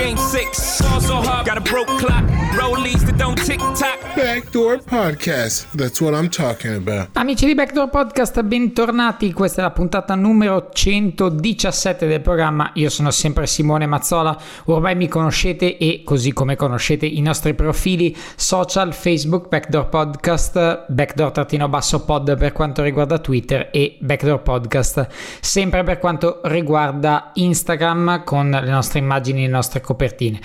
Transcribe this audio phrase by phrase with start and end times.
[0.00, 0.80] game six.
[0.80, 2.24] Ball so hard, got a broke clock,
[2.56, 3.98] rollies that don't tick tock.
[4.16, 5.66] Backdoor Podcast.
[5.74, 7.10] That's what I'm talking about.
[7.16, 9.32] Amici di Backdoor Podcast, bentornati.
[9.32, 12.70] Questa è la puntata numero 117 del programma.
[12.74, 14.36] Io sono sempre Simone Mazzola.
[14.64, 22.36] Ormai mi conoscete e così come conoscete i nostri profili social, Facebook, Backdoor Podcast, Backdoor-pod
[22.36, 25.06] per quanto riguarda Twitter e Backdoor Podcast
[25.40, 30.38] sempre per quanto riguarda Instagram con le nostre immagini e le nostre copertine.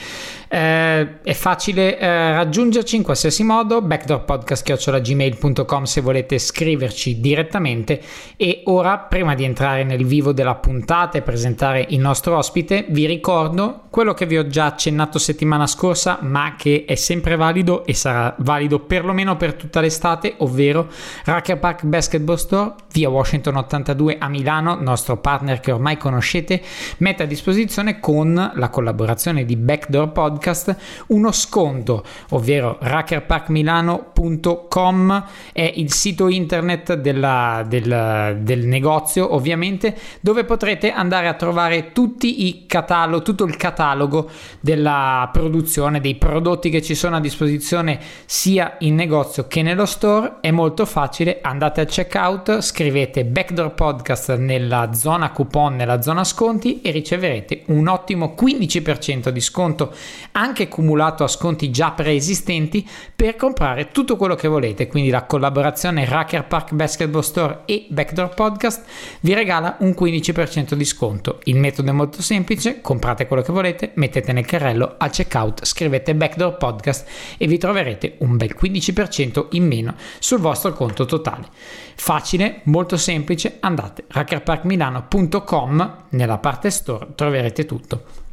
[0.47, 8.01] Eh, è facile eh, raggiungerci in qualsiasi modo backdoorpodcast.gmail.com se volete scriverci direttamente
[8.37, 13.05] e ora prima di entrare nel vivo della puntata e presentare il nostro ospite vi
[13.05, 17.93] ricordo quello che vi ho già accennato settimana scorsa ma che è sempre valido e
[17.93, 20.87] sarà valido perlomeno per tutta l'estate ovvero
[21.25, 26.61] Racker Park Basketball Store via Washington 82 a Milano nostro partner che ormai conoscete
[26.97, 30.75] mette a disposizione con la collaborazione di Backdoor Podcast
[31.07, 40.91] uno sconto, ovvero rackerparkmilano.com è il sito internet della, del, del, negozio, ovviamente, dove potrete
[40.91, 46.93] andare a trovare tutti i catalogo, tutto il catalogo della produzione, dei prodotti che ci
[46.95, 50.37] sono a disposizione sia in negozio che nello store.
[50.41, 56.81] È molto facile, andate al checkout, scrivete Backdoor Podcast nella zona coupon, nella zona sconti
[56.81, 59.93] e riceverete un ottimo 15% di sconto
[60.31, 64.87] anche cumulato a sconti già preesistenti per comprare tutto quello che volete.
[64.87, 68.83] Quindi la collaborazione Racker Park Basketball Store e Backdoor Podcast
[69.21, 71.39] vi regala un 15% di sconto.
[71.45, 76.15] Il metodo è molto semplice, comprate quello che volete, mettete nel carrello al checkout, scrivete
[76.15, 81.47] Backdoor Podcast e vi troverete un bel 15% in meno sul vostro conto totale.
[81.95, 88.24] Facile, molto semplice, andate rackerparkmilano.com nella parte store troverete tutto.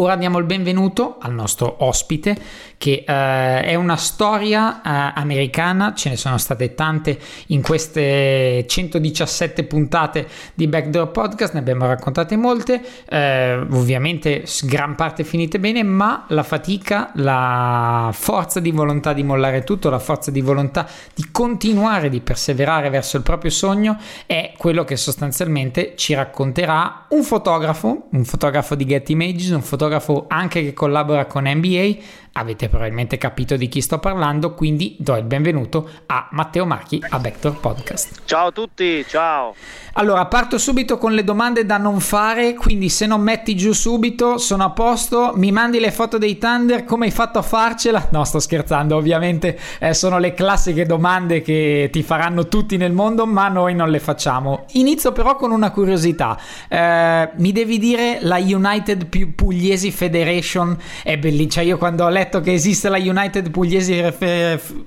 [0.00, 2.36] Ora diamo il benvenuto al nostro ospite
[2.78, 9.64] che uh, è una storia uh, americana, ce ne sono state tante in queste 117
[9.64, 16.26] puntate di Backdoor Podcast, ne abbiamo raccontate molte, uh, ovviamente gran parte finite bene, ma
[16.28, 22.08] la fatica, la forza di volontà di mollare tutto, la forza di volontà di continuare,
[22.08, 28.24] di perseverare verso il proprio sogno è quello che sostanzialmente ci racconterà un fotografo, un
[28.24, 29.86] fotografo di Get Images, un fotografo
[30.28, 31.96] anche che collabora con NBA,
[32.38, 37.18] avete probabilmente capito di chi sto parlando, quindi do il benvenuto a Matteo Marchi a
[37.18, 38.22] Vector Podcast.
[38.24, 39.54] Ciao a tutti, ciao.
[39.94, 44.38] Allora, parto subito con le domande da non fare, quindi se non metti giù subito
[44.38, 48.06] sono a posto, mi mandi le foto dei Thunder, come hai fatto a farcela?
[48.12, 53.26] No, sto scherzando, ovviamente eh, sono le classiche domande che ti faranno tutti nel mondo,
[53.26, 54.66] ma noi non le facciamo.
[54.74, 56.38] Inizio però con una curiosità,
[56.68, 62.27] eh, mi devi dire la United Pugliesi Federation è bellissima, cioè io quando ho letto
[62.28, 64.12] che esiste la United Pugliesi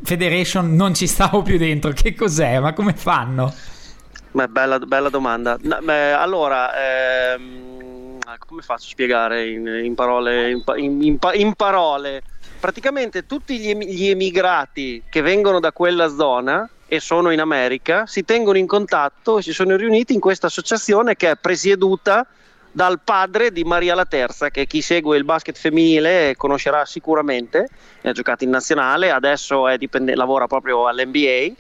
[0.04, 2.60] Federation non ci stavo più dentro, che cos'è?
[2.60, 3.54] Ma come fanno?
[4.32, 5.58] Beh, bella, bella, domanda.
[5.62, 10.52] No, beh, allora, ehm, come faccio a spiegare in, in parole?
[10.52, 10.64] In,
[11.02, 12.22] in, in, parole,
[12.60, 18.26] praticamente tutti gli, gli emigrati che vengono da quella zona e sono in America si
[18.26, 22.28] tengono in contatto e si sono riuniti in questa associazione che è presieduta
[22.72, 27.68] dal padre di Maria la Terza, che chi segue il basket femminile conoscerà sicuramente,
[28.04, 31.54] ha giocato in nazionale, adesso dipende, lavora proprio all'NBA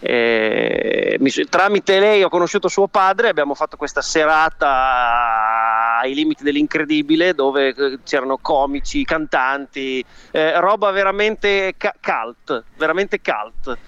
[0.00, 7.34] eh, mi, tramite lei ho conosciuto suo padre, abbiamo fatto questa serata ai limiti dell'incredibile
[7.34, 13.78] dove eh, c'erano comici, cantanti, eh, roba veramente ca- cult, veramente cult.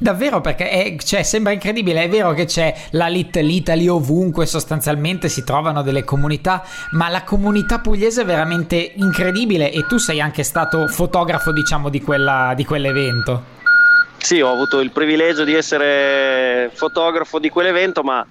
[0.00, 5.28] Davvero perché è, cioè, sembra incredibile, è vero che c'è la Little Italy ovunque, sostanzialmente
[5.28, 6.62] si trovano delle comunità,
[6.92, 12.00] ma la comunità pugliese è veramente incredibile e tu sei anche stato fotografo diciamo di,
[12.00, 13.56] quella, di quell'evento.
[14.18, 18.24] Sì, ho avuto il privilegio di essere fotografo di quell'evento, ma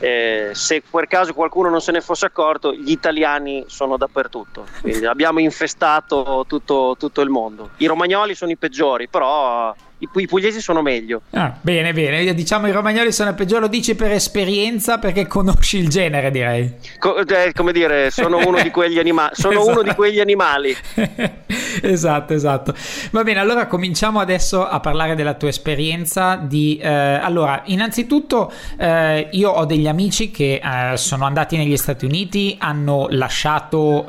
[0.00, 5.06] eh, se per caso qualcuno non se ne fosse accorto, gli italiani sono dappertutto, quindi
[5.06, 7.70] abbiamo infestato tutto, tutto, il mondo.
[7.76, 9.72] I romagnoli sono i peggiori, però
[10.02, 11.22] i, i pugliesi sono meglio.
[11.30, 12.34] Ah, bene, bene.
[12.34, 16.74] Diciamo i romagnoli sono peggio, lo dici per esperienza perché conosci il genere, direi.
[16.98, 19.70] Co- eh, come dire, sono uno di quegli, anima- sono Esatto.
[19.70, 20.76] uno di quegli animali.
[21.82, 22.74] esatto, esatto.
[23.10, 26.34] Va bene, allora cominciamo adesso a parlare della tua esperienza.
[26.36, 32.04] Di, eh, allora, innanzitutto, eh, io ho degli amici che eh, sono andati negli Stati
[32.04, 34.04] Uniti, hanno lasciato.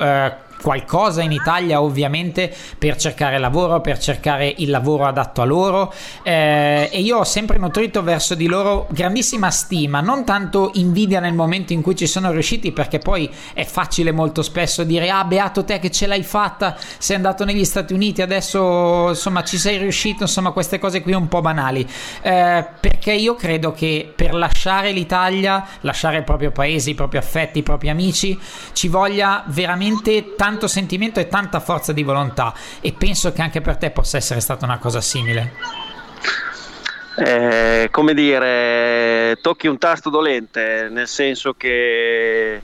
[0.64, 5.92] Qualcosa in Italia ovviamente per cercare lavoro, per cercare il lavoro adatto a loro.
[6.22, 11.34] Eh, e io ho sempre nutrito verso di loro grandissima stima, non tanto invidia nel
[11.34, 15.64] momento in cui ci sono riusciti perché poi è facile molto spesso dire ah beato
[15.64, 20.22] te che ce l'hai fatta, sei andato negli Stati Uniti, adesso insomma ci sei riuscito,
[20.22, 21.86] insomma queste cose qui un po' banali,
[22.22, 27.58] eh, perché io credo che per lasciare l'Italia, lasciare il proprio paese, i propri affetti,
[27.58, 28.38] i propri amici,
[28.72, 33.76] ci voglia veramente tanto sentimento e tanta forza di volontà e penso che anche per
[33.76, 35.52] te possa essere stata una cosa simile.
[37.16, 42.60] Eh, come dire, tocchi un tasto dolente, nel senso che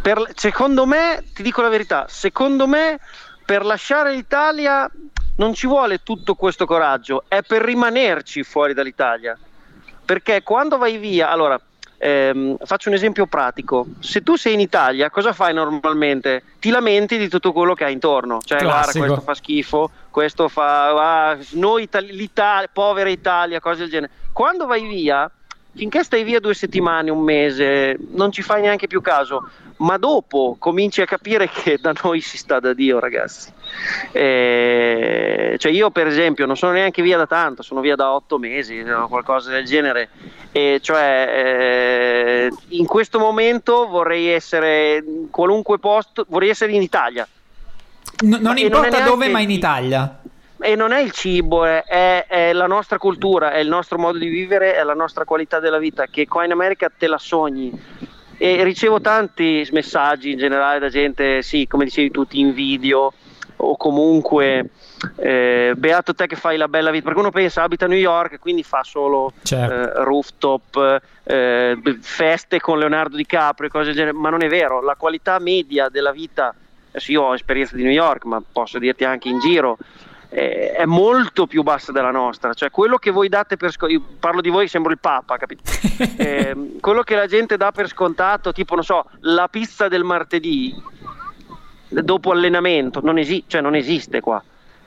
[0.00, 2.98] per- secondo me, ti dico la verità, secondo me
[3.44, 4.90] per lasciare l'Italia
[5.36, 9.38] non ci vuole tutto questo coraggio, è per rimanerci fuori dall'Italia.
[10.04, 11.60] Perché quando vai via, allora
[12.02, 16.42] ehm, faccio un esempio pratico, se tu sei in Italia cosa fai normalmente?
[16.58, 21.28] Ti lamenti di tutto quello che hai intorno, cioè guarda questo fa schifo, questo fa,
[21.30, 24.12] ah, noi Itali- l'Italia, povera Italia, cose del genere.
[24.32, 25.30] Quando vai via,
[25.74, 30.56] finché stai via due settimane, un mese, non ci fai neanche più caso, ma dopo
[30.58, 33.52] cominci a capire che da noi si sta da Dio, ragazzi.
[34.12, 38.38] Eh, cioè io per esempio non sono neanche via da tanto, sono via da otto
[38.38, 40.08] mesi o qualcosa del genere.
[40.52, 47.26] E cioè eh, in questo momento vorrei essere in qualunque posto, vorrei essere in Italia.
[48.24, 50.18] No- non e importa non dove, ma in Italia.
[50.60, 54.18] E non è il cibo, è, è- è la nostra cultura, è il nostro modo
[54.18, 57.72] di vivere, è la nostra qualità della vita che qua in America te la sogni.
[58.38, 63.12] E ricevo tanti messaggi in generale da gente, sì, come dicevi tu, ti invidio
[63.56, 64.70] o comunque
[65.16, 68.34] eh, beato te che fai la bella vita, perché uno pensa abita a New York
[68.34, 69.72] e quindi fa solo Certo.
[69.72, 74.94] eh, rooftop, eh, feste con Leonardo DiCaprio cose del genere, ma non è vero, la
[74.96, 76.54] qualità media della vita,
[76.90, 79.78] adesso io ho esperienza di New York, ma posso dirti anche in giro,
[80.34, 84.40] eh, è molto più bassa della nostra, cioè quello che voi date per scontato, parlo
[84.40, 85.62] di voi, sembro il Papa, capito?
[86.16, 90.74] Eh, quello che la gente dà per scontato, tipo, non so, la pizza del martedì
[92.02, 94.42] dopo allenamento, non, esi- cioè, non esiste qua.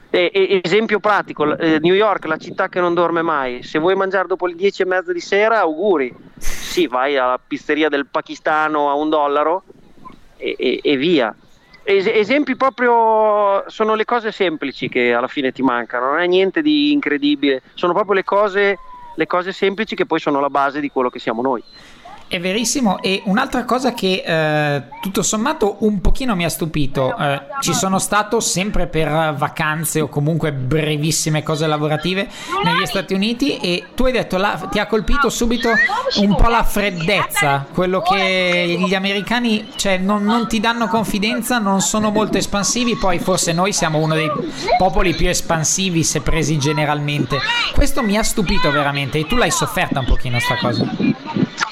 [0.10, 3.96] E- e- esempio pratico, eh, New York, la città che non dorme mai, se vuoi
[3.96, 8.90] mangiare dopo le 10 e mezza di sera, auguri, sì, vai alla pizzeria del pakistano
[8.90, 9.63] a un dollaro
[10.38, 11.36] e, e- e via.
[11.84, 16.62] Es- esempi proprio sono le cose semplici che alla fine ti mancano, non è niente
[16.62, 18.78] di incredibile, sono proprio le cose,
[19.16, 21.62] le cose semplici che poi sono la base di quello che siamo noi.
[22.27, 27.39] È verissimo e un'altra cosa che eh, tutto sommato un pochino mi ha stupito, eh,
[27.62, 32.27] ci sono stato sempre per vacanze o comunque brevissime cose lavorative
[32.63, 35.69] negli Stati Uniti e tu hai detto la- ti ha colpito subito
[36.16, 41.80] un po' la freddezza, quello che gli americani cioè, non, non ti danno confidenza, non
[41.80, 44.31] sono molto espansivi, poi forse noi siamo uno dei
[44.80, 47.38] popoli più espansivi se presi generalmente.
[47.71, 50.85] Questo mi ha stupito veramente e tu l'hai sofferta un pochino sta cosa.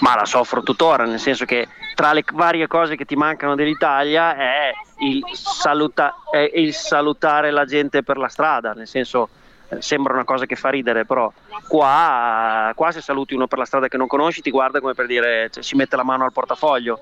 [0.04, 4.36] Ma la soffro tuttora, nel senso che tra le varie cose che ti mancano dell'Italia
[4.36, 9.30] è il, saluta- è il salutare la gente per la strada, nel senso
[9.70, 11.32] eh, sembra una cosa che fa ridere, però
[11.70, 15.06] qua, qua se saluti uno per la strada che non conosci ti guarda come per
[15.06, 17.00] dire, cioè, si mette la mano al portafoglio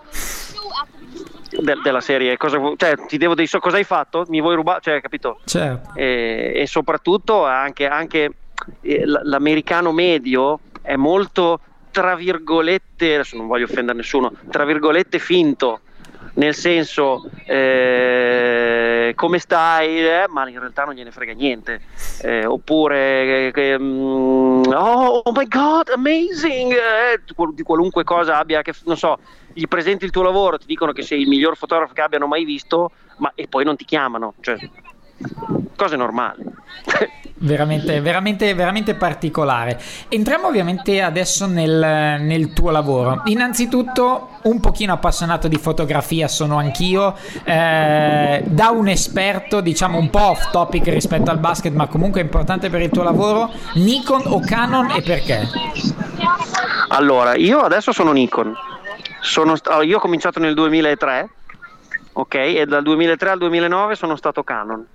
[1.49, 4.25] de- della serie, cosa, cioè ti devo dire so cosa hai fatto?
[4.27, 4.79] Mi vuoi rubare?
[4.79, 5.39] Cioè, capito?
[5.45, 5.93] Certo.
[5.95, 8.31] e, e soprattutto anche, anche,
[8.81, 15.81] eh, l'americano medio è molto tra virgolette adesso non voglio offendere nessuno tra virgolette finto
[16.33, 21.81] nel senso eh, come stai eh, ma in realtà non gliene frega niente.
[22.21, 27.21] Eh, oppure eh, mm, oh, oh my god amazing eh,
[27.53, 29.19] di qualunque cosa abbia che non so
[29.53, 32.45] gli presenti il tuo lavoro ti dicono che sei il miglior fotografo che abbiano mai
[32.45, 34.57] visto ma e poi non ti chiamano cioè
[35.75, 36.43] cose normali
[37.41, 39.79] Veramente, veramente, veramente particolare.
[40.09, 43.23] Entriamo ovviamente adesso nel, nel tuo lavoro.
[43.25, 47.15] Innanzitutto, un pochino appassionato di fotografia sono anch'io.
[47.43, 52.69] Eh, da un esperto, diciamo un po' off topic rispetto al basket, ma comunque importante
[52.69, 53.49] per il tuo lavoro.
[53.73, 55.47] Nikon o Canon e perché?
[56.89, 58.53] Allora, io adesso sono Nikon.
[59.19, 61.29] Sono io ho cominciato nel 2003,
[62.13, 62.35] ok?
[62.35, 64.85] E dal 2003 al 2009 sono stato Canon.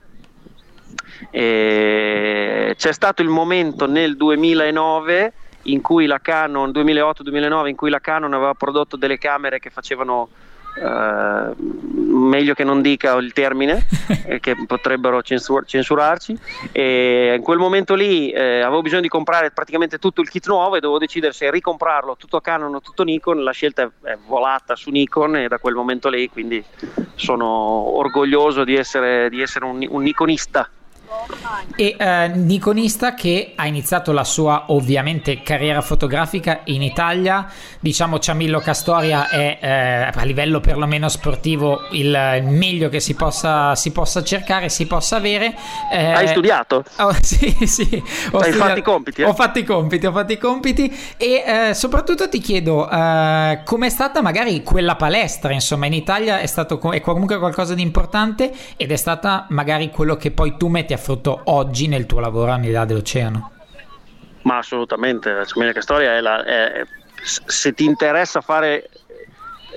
[1.31, 5.33] E c'è stato il momento nel 2009
[5.63, 10.29] in cui la Canon 2008-2009 in cui la Canon aveva prodotto delle camere che facevano
[10.77, 13.87] Uh, meglio che non dica il termine
[14.27, 16.39] eh, che potrebbero censur- censurarci.
[16.71, 20.77] E in quel momento lì eh, avevo bisogno di comprare praticamente tutto il kit nuovo
[20.77, 23.43] e dovevo decidere se ricomprarlo tutto Canon o tutto Nikon.
[23.43, 26.63] La scelta è, è volata su Nikon e da quel momento lì quindi
[27.15, 27.47] sono
[27.97, 30.69] orgoglioso di essere, di essere un, un Nikonista
[31.77, 38.61] e eh, Nikonista che ha iniziato la sua ovviamente carriera fotografica in Italia, diciamo Ciamillo
[38.61, 44.69] Castoria è eh, a livello perlomeno sportivo il meglio che si possa, si possa cercare,
[44.69, 45.55] si possa avere.
[45.93, 46.85] Eh, Hai studiato?
[46.99, 48.03] Oh, sì, sì.
[48.33, 49.23] Ho Hai fatto i compiti?
[49.23, 49.25] Eh?
[49.25, 53.89] Ho fatto i compiti, ho fatto i compiti e eh, soprattutto ti chiedo eh, com'è
[53.91, 58.91] stata magari quella palestra, insomma in Italia è stato è comunque qualcosa di importante ed
[58.91, 62.57] è stata magari quello che poi tu metti a frutto oggi nel tuo lavoro a
[62.57, 63.53] Nidà dell'Oceano?
[64.43, 66.87] Ma assolutamente, la Ciamilia Storia è, la, è
[67.23, 68.89] se ti interessa fare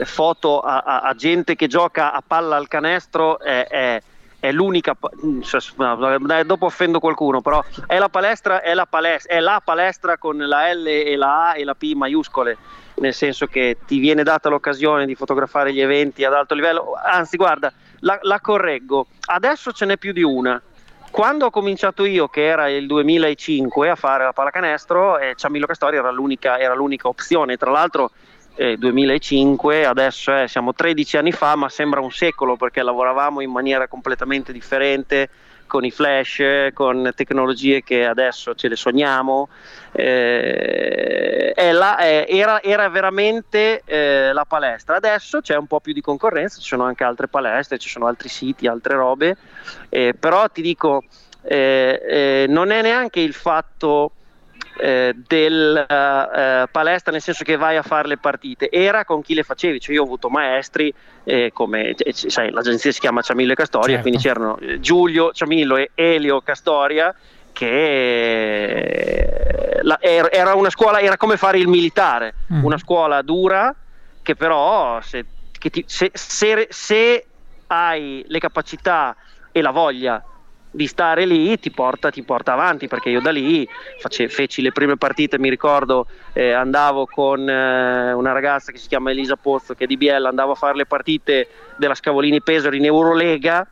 [0.04, 4.02] foto a, a, a, gente che gioca a palla al canestro è, è,
[4.40, 4.96] è l'unica
[5.42, 10.38] cioè, dopo offendo qualcuno però è la palestra è la palestra, è la palestra con
[10.38, 12.58] la L e la A e la P maiuscole
[13.00, 16.94] nel senso che ti viene data l'occasione di fotografare gli eventi ad alto livello.
[17.02, 19.08] Anzi guarda la, la correggo.
[19.26, 20.62] Adesso ce n'è più di una
[21.12, 25.98] quando ho cominciato io, che era il 2005, a fare la pallacanestro, eh, Ciamillo Castori
[25.98, 27.58] era l'unica, era l'unica opzione.
[27.58, 28.12] Tra l'altro,
[28.56, 33.52] eh, 2005, adesso eh, siamo 13 anni fa, ma sembra un secolo perché lavoravamo in
[33.52, 35.30] maniera completamente differente
[35.70, 36.42] con i flash,
[36.74, 39.48] con tecnologie che adesso ce le sogniamo.
[39.94, 44.96] Eh, la, eh, era, era, veramente eh, la palestra.
[44.96, 48.30] Adesso c'è un po' più di concorrenza, ci sono anche altre palestre, ci sono altri
[48.30, 49.38] siti, altre robe,
[49.90, 51.04] eh, però ti dico,
[51.44, 54.12] eh, eh, non è neanche il fatto
[54.80, 59.34] eh, del uh, palestra nel senso che vai a fare le partite era con chi
[59.34, 60.94] le facevi cioè io ho avuto maestri
[61.24, 64.02] eh, come sai, l'agenzia si chiama Ciamillo e Castoria certo.
[64.02, 67.14] quindi c'erano Giulio Ciamillo e Elio Castoria
[67.52, 69.28] che
[69.82, 72.64] la, era una scuola era come fare il militare mm.
[72.64, 73.76] una scuola dura
[74.22, 75.26] che però se,
[75.58, 77.26] che ti, se, se, se
[77.68, 79.16] hai le capacità
[79.52, 80.24] e la voglia
[80.72, 83.68] di stare lì ti porta, ti porta, avanti perché io da lì
[84.00, 88.88] face, feci le prime partite mi ricordo eh, andavo con eh, una ragazza che si
[88.88, 91.48] chiama Elisa Pozzo che è di Biella andavo a fare le partite
[91.78, 93.68] della Scavolini Pesaro in Eurolega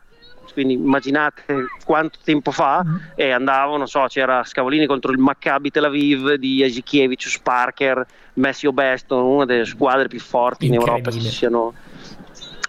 [0.52, 1.44] quindi immaginate
[1.84, 6.64] quanto tempo fa e andavo, non so, c'era Scavolini contro il Maccabi Tel Aviv di
[6.64, 11.74] Esikiewicz, Sparker, Messi Obeston, una delle squadre più forti in Europa che si siano,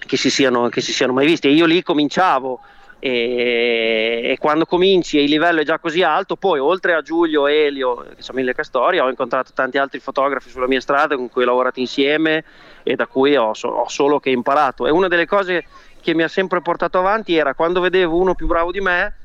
[0.05, 2.59] che si siano, che si siano mai viste e io lì cominciavo
[2.99, 7.47] e, e, quando cominci e il livello è già così alto, poi oltre a Giulio,
[7.47, 11.43] Elio, che sono mille Castoria, ho incontrato tanti altri fotografi sulla mia strada con cui
[11.43, 12.43] ho lavorato insieme
[12.83, 14.85] e da cui ho, ho solo che imparato.
[14.85, 15.65] E una delle cose
[16.01, 19.15] che mi ha sempre portato avanti era quando vedevo uno più bravo di me,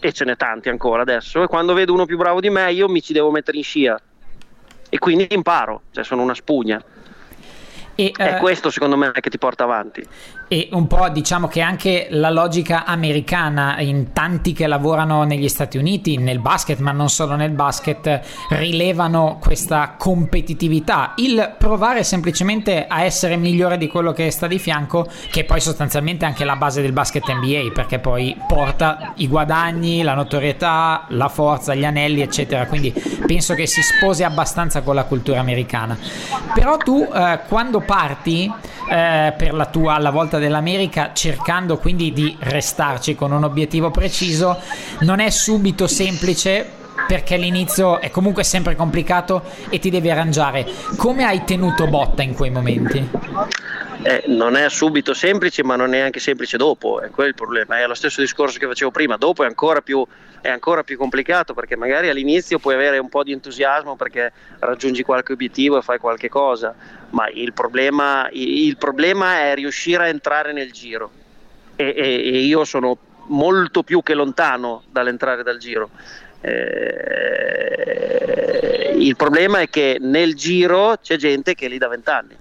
[0.00, 2.88] e ce n'è tanti ancora adesso, e quando vedo uno più bravo di me io
[2.88, 4.00] mi ci devo mettere in scia
[4.88, 6.82] e quindi imparo, cioè sono una spugna.
[7.94, 10.02] E, è uh, questo secondo me che ti porta avanti.
[10.52, 15.78] E un po' diciamo che anche la logica americana in tanti che lavorano negli Stati
[15.78, 23.04] Uniti, nel basket, ma non solo nel basket, rilevano questa competitività, il provare semplicemente a
[23.04, 26.82] essere migliore di quello che sta di fianco, che poi sostanzialmente è anche la base
[26.82, 32.66] del basket NBA, perché poi porta i guadagni, la notorietà, la forza, gli anelli, eccetera.
[32.66, 32.92] Quindi
[33.24, 35.96] penso che si sposi abbastanza con la cultura americana.
[36.52, 38.52] Però tu eh, quando parti
[38.90, 44.58] eh, per la tua alla volta dell'America cercando quindi di restarci con un obiettivo preciso
[45.00, 50.66] non è subito semplice perché l'inizio è comunque sempre complicato e ti devi arrangiare
[50.96, 53.08] come hai tenuto botta in quei momenti?
[54.02, 57.78] Eh, non è subito semplice ma non è anche semplice dopo è quello il problema.
[57.78, 59.16] È lo stesso discorso che facevo prima.
[59.16, 60.06] Dopo è ancora più
[60.40, 65.02] è ancora più complicato perché magari all'inizio puoi avere un po' di entusiasmo perché raggiungi
[65.02, 66.74] qualche obiettivo e fai qualche cosa,
[67.10, 71.10] ma il problema, il problema è riuscire a entrare nel giro.
[71.76, 75.90] E, e, e io sono molto più che lontano dall'entrare dal giro.
[76.40, 76.70] Eh,
[78.96, 82.34] il problema è che nel giro c'è gente che è lì da vent'anni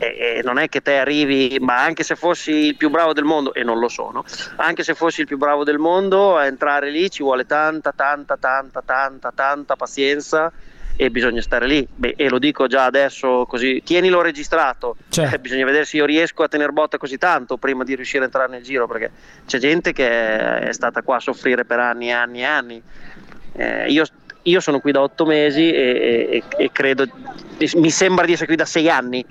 [0.00, 3.52] e, non è che te arrivi, ma anche se fossi il più bravo del mondo,
[3.52, 4.24] e non lo sono,
[4.56, 8.36] anche se fossi il più bravo del mondo, a entrare lì ci vuole tanta, tanta,
[8.38, 10.50] tanta, tanta, tanta pazienza
[10.96, 11.86] e bisogna stare lì.
[11.94, 14.96] Beh, e lo dico già adesso così, tienilo registrato.
[15.08, 15.34] Cioè.
[15.34, 18.26] Eh, bisogna vedere se io riesco a tenere botta così tanto prima di riuscire a
[18.26, 19.10] entrare nel giro, perché
[19.46, 22.82] c'è gente che è stata qua a soffrire per anni e anni e anni.
[23.52, 24.04] Eh, io,
[24.42, 27.06] io sono qui da otto mesi e, e- e credo,
[27.74, 29.24] mi sembra di essere qui da sei anni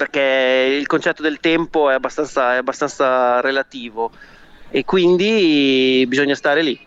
[0.00, 4.10] perché il concetto del tempo è abbastanza, è abbastanza relativo
[4.70, 6.80] e quindi bisogna stare lì,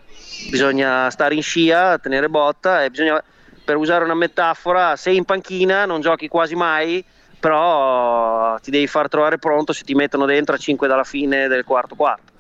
[0.50, 3.24] bisogna stare in scia, tenere botta e bisogna,
[3.64, 7.06] per usare una metafora, sei in panchina, non giochi quasi mai,
[7.40, 11.66] però ti devi far trovare pronto se ti mettono dentro a 5 dalla fine del
[11.66, 12.32] quarto quarto.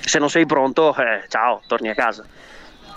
[0.00, 2.22] Se non sei pronto, eh, ciao, torni a casa.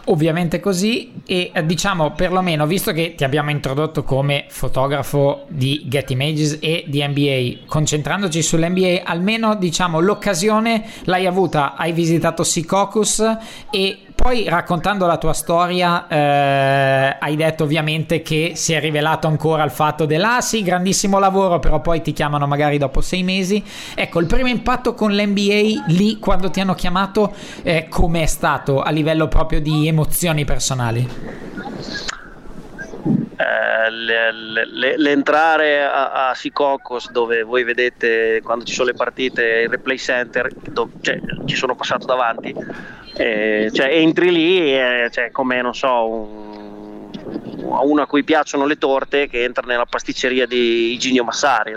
[0.08, 6.12] Ovviamente così e eh, diciamo perlomeno visto che ti abbiamo introdotto come fotografo di Get
[6.12, 13.24] Images e di NBA concentrandoci sull'NBA almeno diciamo l'occasione l'hai avuta hai visitato Secocus
[13.72, 19.64] e poi raccontando la tua storia eh, hai detto ovviamente che si è rivelato ancora
[19.64, 23.64] il fatto dell'ah sì grandissimo lavoro però poi ti chiamano magari dopo sei mesi.
[23.94, 28.90] Ecco il primo impatto con l'NBA lì quando ti hanno chiamato eh, com'è stato a
[28.90, 31.08] livello proprio di emozioni personali?
[33.38, 34.32] Eh, le-
[34.66, 39.98] le- l'entrare a, a Sicocos dove voi vedete quando ci sono le partite il replay
[39.98, 42.56] center dove, cioè, ci sono passato davanti
[43.18, 47.10] eh, cioè entri lì e cioè, come non so un,
[47.64, 51.74] uno a cui piacciono le torte che entra nella pasticceria di Iginio Massari.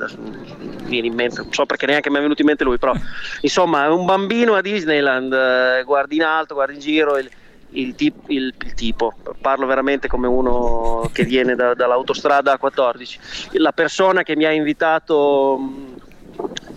[0.85, 2.95] Viene in mente non so perché neanche mi è venuto in mente lui però
[3.43, 7.31] insomma un bambino a Disneyland eh, guardi in alto guardi in giro il,
[7.71, 13.73] il, tip- il- il tipo, parlo veramente come uno che viene da- dall'autostrada A14, la
[13.73, 15.95] persona che mi ha invitato, mh,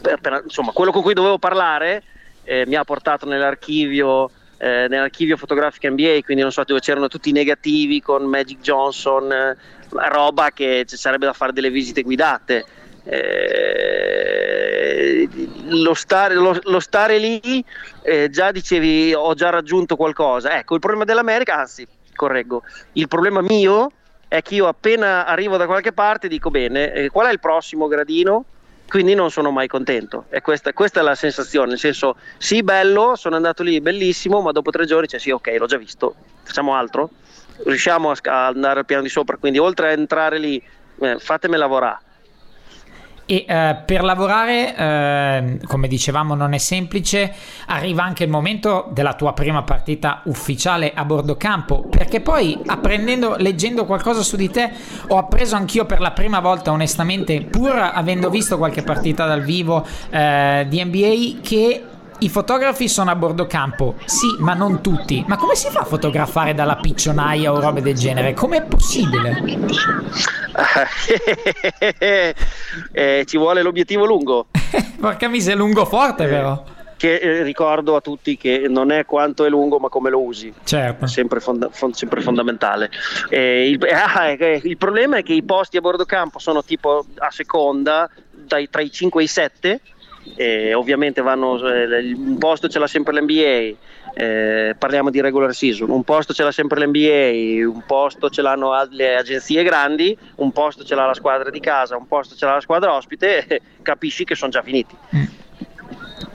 [0.02, 2.04] per- per- insomma, quello con cui dovevo parlare,
[2.44, 4.30] eh, mi ha portato nell'archivio,
[4.62, 9.32] eh, nell'archivio fotografico NBA, quindi non so dove c'erano tutti i negativi con Magic Johnson,
[9.32, 9.58] eh,
[9.90, 12.64] roba che ci sarebbe da fare delle visite guidate.
[13.04, 13.68] Eh,
[15.70, 17.66] lo, stare, lo- lo stare lì
[18.04, 22.62] eh, già dicevi ho già raggiunto qualcosa ecco il problema dell'America anzi correggo
[22.94, 23.92] il problema mio
[24.28, 27.88] è che io appena arrivo da qualche parte dico bene eh, qual è il prossimo
[27.88, 28.46] gradino
[28.92, 30.26] quindi non sono mai contento.
[30.28, 34.52] E questa, questa è la sensazione nel senso sì bello sono andato lì bellissimo ma
[34.52, 36.14] dopo tre giorni cioè sì ok l'ho già visto.
[36.44, 37.10] Facciamo altro?
[37.64, 39.38] Riusciamo a, a andare al piano di sopra?
[39.38, 40.62] Quindi oltre a entrare lì
[41.00, 42.00] eh, fatemi lavorare
[43.26, 47.34] E eh, per lavorare, eh, come dicevamo, non è semplice.
[47.68, 51.88] Arriva anche il momento della tua prima partita ufficiale a bordo campo.
[51.90, 54.72] Perché poi, apprendendo, leggendo qualcosa su di te,
[55.08, 59.86] ho appreso anch'io per la prima volta, onestamente, pur avendo visto qualche partita dal vivo
[60.10, 61.86] eh, di NBA, che.
[62.24, 65.24] I fotografi sono a bordo campo, sì, ma non tutti.
[65.28, 68.34] Ma come si fa a fotografare dalla piccionaia o robe del genere?
[68.34, 69.42] Com'è possibile?
[72.92, 74.48] Eh, ci vuole l'obiettivo lungo
[75.00, 76.64] Porca miseria, lungo forte, però.
[76.98, 80.54] che eh, ricordo a tutti che non è quanto è lungo ma come lo usi
[80.64, 81.08] Certo.
[81.08, 82.90] sempre, fonda- fon- sempre fondamentale
[83.30, 87.06] Eh, il, ah, eh, il problema è che i posti a bordo campo sono tipo
[87.18, 89.82] a seconda dai, tra i 5 e i 7
[90.36, 93.78] e ovviamente vanno eh, un posto ce l'ha sempre l'NBA
[94.14, 98.72] eh, parliamo di regular season un posto ce l'ha sempre l'NBA un posto ce l'hanno
[98.90, 102.54] le agenzie grandi un posto ce l'ha la squadra di casa un posto ce l'ha
[102.56, 104.96] la squadra ospite capisci che sono già finiti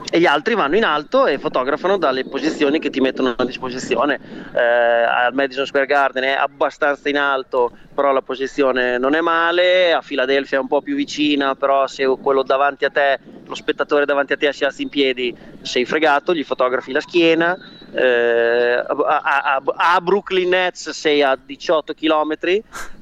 [0.09, 4.19] e gli altri vanno in alto e fotografano dalle posizioni che ti mettono a disposizione.
[4.53, 9.91] Eh, al Madison Square Garden è abbastanza in alto, però la posizione non è male,
[9.93, 14.05] a Filadelfia è un po' più vicina, però se quello davanti a te, lo spettatore
[14.05, 17.57] davanti a te si alza in piedi, sei fregato, gli fotografi la schiena.
[17.93, 22.35] Eh, a, a- a- Brooklyn Nets sei a 18 km.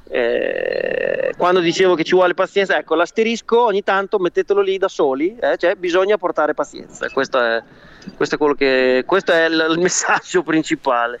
[0.08, 5.36] Eh, quando dicevo che ci vuole pazienza, ecco l'asterisco ogni tanto mettetelo lì da soli,
[5.36, 7.08] eh, cioè bisogna portare pazienza.
[7.10, 7.62] Questo è,
[8.16, 11.20] questo è, che, questo è il, il messaggio principale.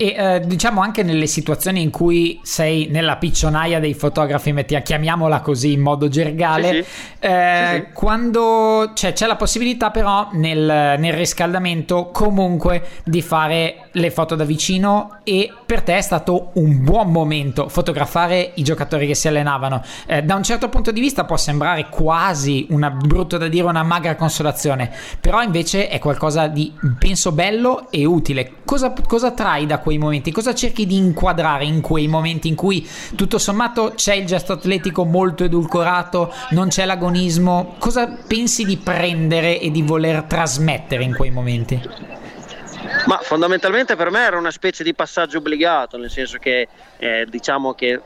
[0.00, 5.40] E eh, diciamo anche nelle situazioni in cui sei nella piccionaia dei fotografi, mettia- chiamiamola
[5.40, 7.26] così in modo gergale, Sì, sì.
[7.26, 14.10] eh, Sì, quando cioè, c'è la possibilità però nel, nel riscaldamento comunque di fare le
[14.12, 19.16] foto da vicino e per te è stato un buon momento fotografare i giocatori che
[19.16, 19.82] si allenavano.
[20.06, 23.82] Eh, da un certo punto di vista può sembrare quasi una brutto da dire una
[23.82, 28.52] magra consolazione, però invece è qualcosa di penso bello e utile.
[28.64, 30.32] Cosa, cosa trai da quei momenti?
[30.32, 35.04] Cosa cerchi di inquadrare in quei momenti in cui tutto sommato c'è il gesto atletico
[35.04, 37.76] molto edulcorato, non c'è l'agonismo?
[37.78, 41.80] Cosa pensi di prendere e di voler trasmettere in quei momenti?
[43.06, 47.72] Ma fondamentalmente per me era una specie di passaggio obbligato, nel senso che eh, diciamo
[47.72, 48.00] che eh,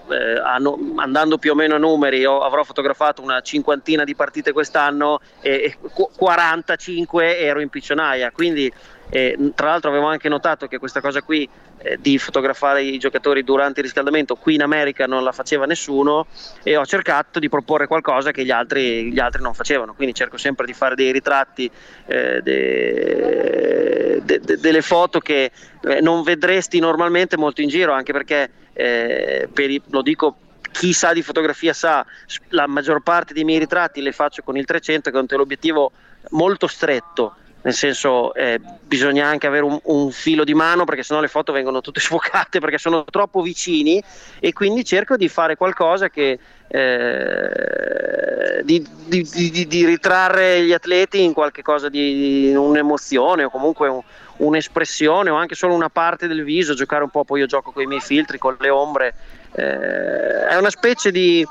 [0.44, 5.20] hanno, andando più o meno a numeri io avrò fotografato una cinquantina di partite quest'anno
[5.40, 8.72] e, e 45 ero in piccionaia, quindi
[9.14, 11.46] eh, tra l'altro avevo anche notato che questa cosa qui
[11.82, 16.26] eh, di fotografare i giocatori durante il riscaldamento qui in America non la faceva nessuno
[16.62, 20.38] e ho cercato di proporre qualcosa che gli altri, gli altri non facevano, quindi cerco
[20.38, 21.70] sempre di fare dei ritratti,
[22.06, 25.50] eh, de, de, de, delle foto che
[25.82, 30.36] eh, non vedresti normalmente molto in giro, anche perché eh, i, lo dico
[30.70, 32.02] chi sa di fotografia sa,
[32.48, 35.92] la maggior parte dei miei ritratti le faccio con il 300 che è un teleobiettivo
[36.30, 41.20] molto stretto nel senso eh, bisogna anche avere un, un, filo di mano perché sennò
[41.20, 44.02] le foto vengono tutte sfocate perché sono troppo vicini
[44.40, 51.22] e quindi cerco di fare qualcosa che eh, di, di, di, di, ritrarre gli atleti
[51.22, 54.00] in qualche cosa di un'emozione o comunque un,
[54.38, 57.82] un'espressione o anche solo una parte del viso giocare un po' poi io gioco con
[57.82, 59.14] i miei filtri con le ombre
[59.54, 61.46] eh, è una specie di,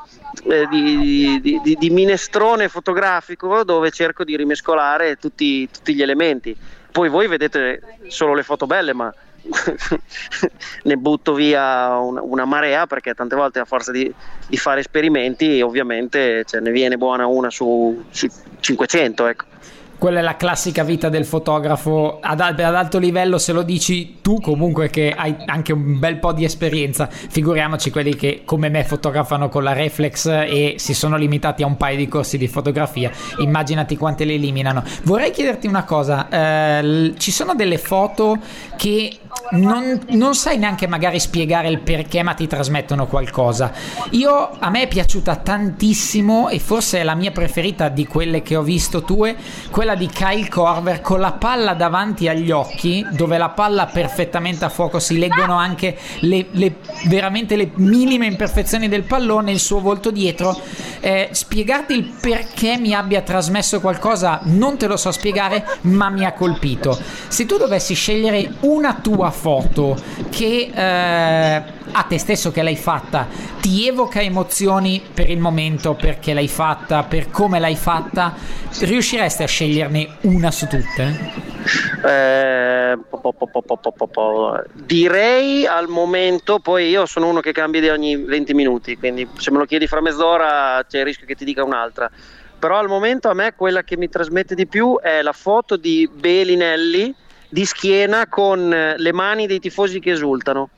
[0.46, 6.56] eh, di, di, di, minestrone fotografico dove cerco di rimescolare tutti, tutti gli elementi.
[6.92, 9.14] Poi voi vedete solo le foto belle, ma
[10.84, 14.14] ne butto via una, una, marea perché tante volte a forza di,
[14.48, 19.46] di fare esperimenti ovviamente cioè, ne viene buona una su, su 500 ecco
[20.02, 22.18] quella è la classica vita del fotografo.
[22.22, 26.34] Ad, ad, alto livello se lo dici tu comunque che hai anche un bel po'
[26.34, 27.08] di esperienza.
[27.08, 31.78] Figuriamoci quelli che come me fotografano con la reflex e si sono limitati a un
[31.78, 33.12] paio di corsi di fotografia.
[33.38, 34.84] Immaginati quante le eliminano.
[35.04, 36.28] Vorrei chiederti una cosa.
[36.30, 38.40] Eh, ci sono delle foto
[38.78, 39.20] che
[39.52, 43.72] non, non, sai neanche magari spiegare il perché, ma ti trasmettono qualcosa.
[44.12, 48.56] Io a me è piaciuta tantissimo e forse è la mia preferita di quelle che
[48.56, 49.36] ho visto tue,
[49.91, 54.69] quella di Kyle Corver con la palla davanti agli occhi, dove la palla perfettamente a
[54.69, 56.75] fuoco, si leggono anche le, le
[57.06, 60.58] veramente le minime imperfezioni del pallone, il suo volto dietro.
[60.99, 66.25] Eh, spiegarti il perché mi abbia trasmesso qualcosa non te lo so spiegare, ma mi
[66.25, 66.97] ha colpito.
[67.27, 69.97] Se tu dovessi scegliere una tua foto
[70.30, 73.28] che eh, a te stesso che l'hai fatta
[73.60, 78.34] ti evoca emozioni per il momento, perché l'hai fatta, per come l'hai fatta,
[78.82, 81.50] riusciresti a sceglierne una su tutte?
[82.06, 88.15] Eh, po, po, po, direi al momento, poi io sono uno che cambia di ogni
[88.15, 91.63] 20 minuti, quindi se me lo chiedi fra mezz'ora c'è il rischio che ti dica
[91.63, 92.10] un'altra.
[92.58, 96.10] Però al momento a me quella che mi trasmette di più è la foto di
[96.12, 97.13] Belinelli
[97.50, 100.70] di schiena con le mani dei tifosi che esultano.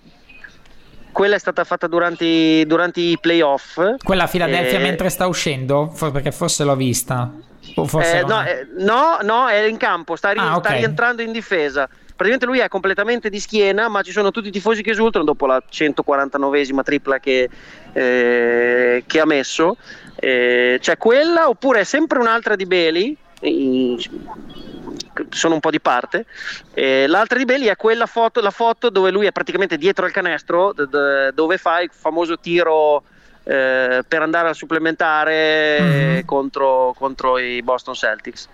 [1.13, 3.80] Quella è stata fatta durante, durante i playoff.
[4.04, 4.82] Quella a Filadelfia e...
[4.82, 5.93] mentre sta uscendo?
[5.97, 7.32] Perché forse l'ho vista.
[7.65, 10.60] Eh, no, eh, no, no, è in campo, sta, ri- ah, okay.
[10.60, 14.52] sta rientrando in difesa praticamente lui è completamente di schiena, ma ci sono tutti i
[14.52, 17.49] tifosi che esultano dopo la 149esima tripla che,
[17.91, 19.78] eh, che ha messo.
[20.15, 23.17] Eh, c'è quella, oppure è sempre un'altra di Beli,
[25.29, 26.25] sono un po' di parte.
[26.73, 30.12] Eh, l'altra di Belli è quella foto, la foto dove lui è praticamente dietro al
[30.12, 33.03] canestro, d- d- dove fa il famoso tiro
[33.43, 36.25] eh, per andare al supplementare mm-hmm.
[36.25, 38.47] contro, contro, i Boston Celtics.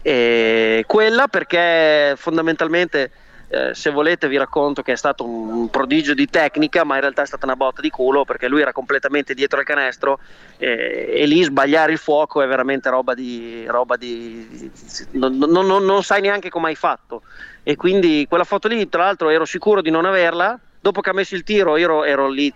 [0.00, 3.10] E quella perché fondamentalmente
[3.52, 7.20] eh, se volete vi racconto che è stato un prodigio di tecnica, ma in realtà
[7.20, 10.20] è stata una botta di culo perché lui era completamente dietro al canestro
[10.56, 13.66] eh, e lì sbagliare il fuoco è veramente roba di...
[13.66, 14.70] Roba di,
[15.10, 17.24] non, non, non, non sai neanche come hai fatto.
[17.62, 20.58] E quindi quella foto lì, tra l'altro, ero sicuro di non averla.
[20.80, 22.52] Dopo che ha messo il tiro, io ero, ero lì,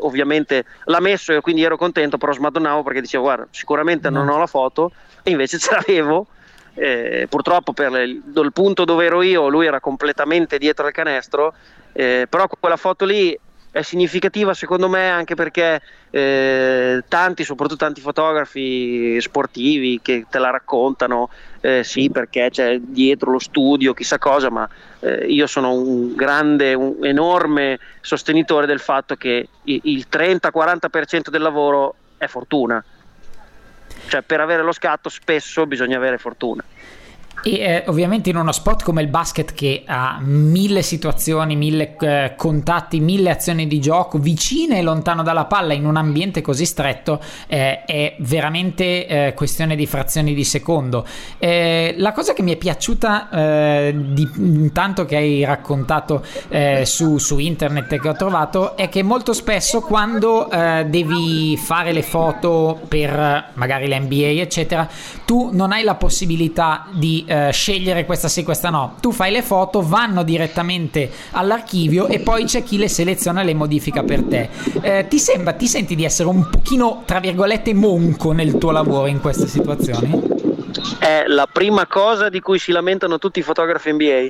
[0.00, 4.38] ovviamente l'ha messo e quindi ero contento, però smadonnavo perché dicevo, guarda, sicuramente non ho
[4.38, 6.26] la foto, e invece ce l'avevo
[6.76, 11.54] eh, purtroppo per il, il, punto dove ero io lui era completamente dietro al canestro,
[11.92, 13.36] eh, però quella foto lì
[13.70, 20.50] è significativa secondo me anche perché eh, tanti, soprattutto tanti fotografi sportivi che te la
[20.50, 24.68] raccontano, eh, sì perché c'è dietro lo studio, chissà cosa, ma
[25.00, 31.94] eh, io sono un grande, un enorme sostenitore del fatto che il 30-40% del lavoro
[32.18, 32.82] è fortuna
[34.08, 36.64] cioè per avere lo scatto spesso bisogna avere fortuna.
[37.46, 42.34] E eh, ovviamente in uno sport come il basket che ha mille situazioni, mille eh,
[42.36, 47.20] contatti, mille azioni di gioco vicine e lontano dalla palla in un ambiente così stretto
[47.46, 51.06] eh, è veramente eh, questione di frazioni di secondo.
[51.38, 56.24] Eh, la cosa che mi è piaciuta eh, di, intanto che hai raccontato
[56.82, 62.80] su, su, internet che ho trovato è che molto spesso quando devi fare le foto
[62.88, 64.88] per magari l'NBA eccetera
[65.24, 68.96] tu non hai la possibilità di eh, scegliere questa sì, questa no.
[69.00, 73.54] Tu fai le foto, vanno direttamente all'archivio e poi c'è chi le seleziona e le
[73.54, 74.48] modifica per te.
[74.80, 79.06] Eh, ti sembra, ti senti di essere un pochino, tra virgolette, monco nel tuo lavoro
[79.06, 80.20] in queste situazioni?
[80.98, 84.26] È la prima cosa di cui si lamentano tutti i fotografi NBA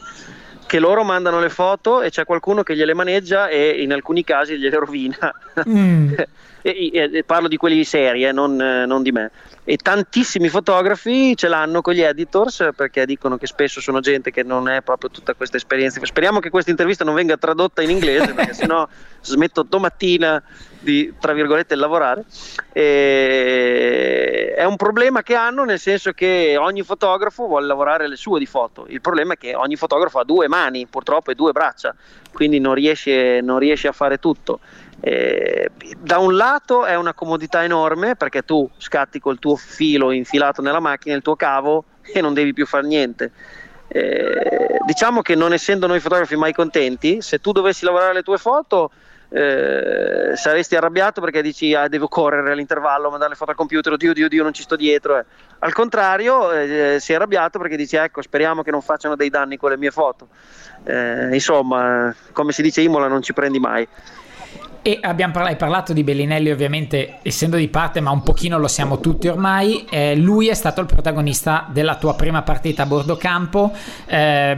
[0.66, 4.58] che loro mandano le foto e c'è qualcuno che gliele maneggia e in alcuni casi
[4.58, 5.32] gliele rovina.
[5.68, 6.12] Mm.
[6.72, 9.30] e, e, parlo di quelli seri, eh, non, non, di me.
[9.64, 14.42] E tantissimi fotografi ce l'hanno con gli editors perché dicono che spesso sono gente che
[14.42, 16.04] non è proprio tutta questa esperienza.
[16.04, 18.86] Speriamo che questa intervista non venga tradotta in inglese perché sennò
[19.20, 20.42] smetto domattina
[20.80, 22.24] di, tra virgolette, lavorare.
[22.72, 28.38] E è un problema che hanno nel senso che ogni fotografo vuole lavorare le sue
[28.38, 28.86] di foto.
[28.88, 31.94] Il problema è che ogni fotografo ha due mani, purtroppo, e due braccia,
[32.32, 34.60] quindi non riesce, non riesce a fare tutto.
[35.00, 40.62] Eh, da un lato è una comodità enorme perché tu scatti col tuo filo infilato
[40.62, 43.32] nella macchina, il tuo cavo e non devi più fare niente.
[43.88, 48.38] Eh, diciamo che non essendo noi fotografi mai contenti, se tu dovessi lavorare le tue
[48.38, 48.90] foto
[49.28, 54.10] eh, saresti arrabbiato perché dici ah, devo correre all'intervallo, mandare le foto al computer, oddio,
[54.10, 55.18] oddio, oddio non ci sto dietro.
[55.18, 55.24] Eh.
[55.60, 59.70] Al contrario, eh, sei arrabbiato perché dici ecco, speriamo che non facciano dei danni con
[59.70, 60.28] le mie foto.
[60.84, 63.86] Eh, insomma, come si dice Imola, non ci prendi mai.
[64.86, 68.68] E abbiamo parlato, hai parlato di Bellinelli, ovviamente, essendo di parte, ma un pochino lo
[68.68, 69.84] siamo tutti ormai.
[69.90, 73.72] Eh, lui è stato il protagonista della tua prima partita a bordo campo.
[74.06, 74.56] Eh,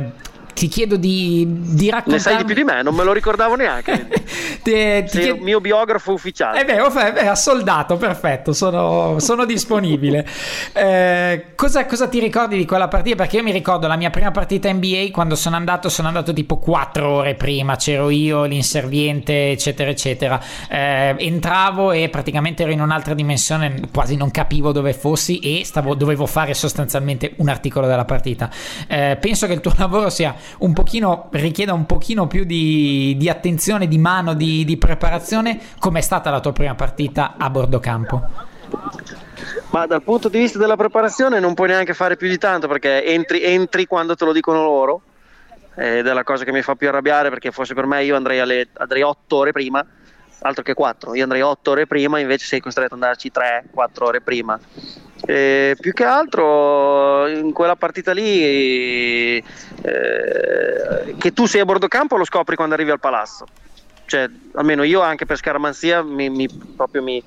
[0.59, 2.17] ti chiedo di, di raccontare.
[2.17, 4.09] Ne sai di più di me, non me lo ricordavo neanche.
[4.61, 5.37] ti, ti chiedo...
[5.37, 6.61] il mio biografo ufficiale.
[6.61, 10.27] Eh beh, oh, beh, soldato, perfetto, sono, sono disponibile.
[10.79, 13.17] Eh, cosa, cosa, ti ricordi di quella partita?
[13.17, 16.59] Perché io mi ricordo la mia prima partita NBA, quando sono andato, sono andato tipo
[16.59, 20.41] quattro ore prima, c'ero io, l'inserviente, eccetera, eccetera.
[20.69, 25.95] Eh, entravo e praticamente ero in un'altra dimensione, quasi non capivo dove fossi e stavo,
[25.95, 28.51] dovevo fare sostanzialmente un articolo della partita.
[28.87, 33.29] Eh, penso che il tuo lavoro sia un pochino, richieda un pochino più di, di
[33.29, 35.61] attenzione, di mano, di, di preparazione.
[35.79, 38.23] Com'è stata la tua prima partita a bordo campo?
[39.71, 43.05] Ma dal punto di vista della preparazione non puoi neanche fare più di tanto perché
[43.05, 45.03] entri, entri quando te lo dicono loro
[45.75, 48.41] ed è la cosa che mi fa più arrabbiare perché fosse per me io andrei,
[48.41, 49.85] alle, andrei 8 ore prima
[50.41, 54.21] altro che 4, io andrei 8 ore prima invece sei costretto ad andarci 3-4 ore
[54.21, 54.59] prima
[55.27, 59.43] e più che altro in quella partita lì eh,
[61.19, 63.47] che tu sei a bordo campo lo scopri quando arrivi al palazzo.
[64.07, 67.23] Cioè, almeno io anche per scaramanzia mi, mi, proprio mi,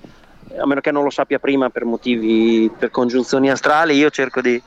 [0.58, 4.60] a meno che non lo sappia prima per motivi, per congiunzioni astrali, io cerco di,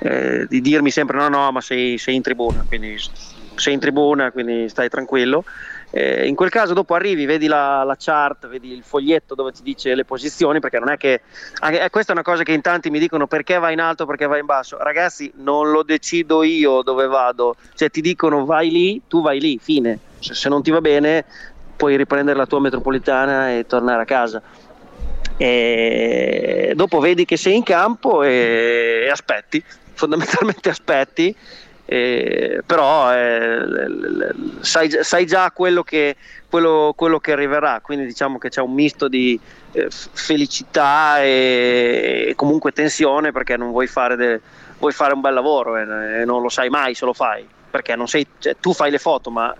[0.00, 2.96] eh, di dirmi sempre no no ma sei, sei in tribuna, quindi
[3.56, 5.44] sei in tribuna, quindi stai tranquillo
[5.90, 9.62] eh, in quel caso dopo arrivi, vedi la, la, chart, vedi il foglietto dove ti
[9.62, 11.22] dice le posizioni, perché non è che...
[11.60, 14.06] Anche, eh, questa è una cosa che in tanti mi dicono perché vai in alto,
[14.06, 14.78] perché vai in basso.
[14.78, 19.58] Ragazzi, non lo decido io dove vado, cioè ti dicono vai lì, tu vai lì,
[19.60, 19.98] fine.
[20.20, 21.24] Se, se non ti va bene
[21.76, 24.42] puoi riprendere la tua metropolitana e tornare a casa.
[25.38, 31.34] E dopo vedi che sei in campo e, e aspetti, fondamentalmente aspetti
[31.92, 33.64] eh, però eh,
[34.60, 36.14] sai, sai, già quello che,
[36.48, 39.38] quello, quello che, arriverà, quindi diciamo che c'è un misto di
[39.72, 44.40] eh, felicità e, e, comunque tensione perché non vuoi fare, de,
[44.78, 47.96] vuoi fare un bel lavoro e, e, non lo sai mai se lo fai, perché
[48.04, 49.52] sei, cioè, tu fai le foto ma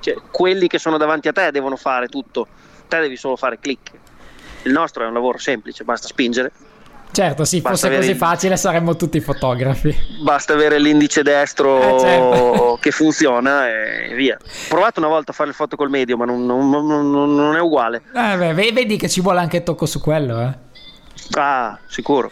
[0.00, 2.48] cioè, quelli che sono davanti a te devono fare tutto,
[2.88, 3.92] te devi solo fare click.
[4.64, 6.50] Il nostro è un lavoro semplice, basta spingere
[7.12, 8.16] Certo, se fosse così il...
[8.16, 9.94] facile saremmo tutti fotografi.
[10.22, 12.78] Basta avere l'indice destro eh, certo.
[12.80, 14.38] che funziona e via.
[14.40, 17.54] Ho provato una volta a fare le foto col medio, ma non, non, non, non
[17.54, 18.02] è uguale.
[18.14, 20.54] Eh beh, vedi che ci vuole anche tocco su quello, eh.
[21.34, 22.30] Ah, sicuro.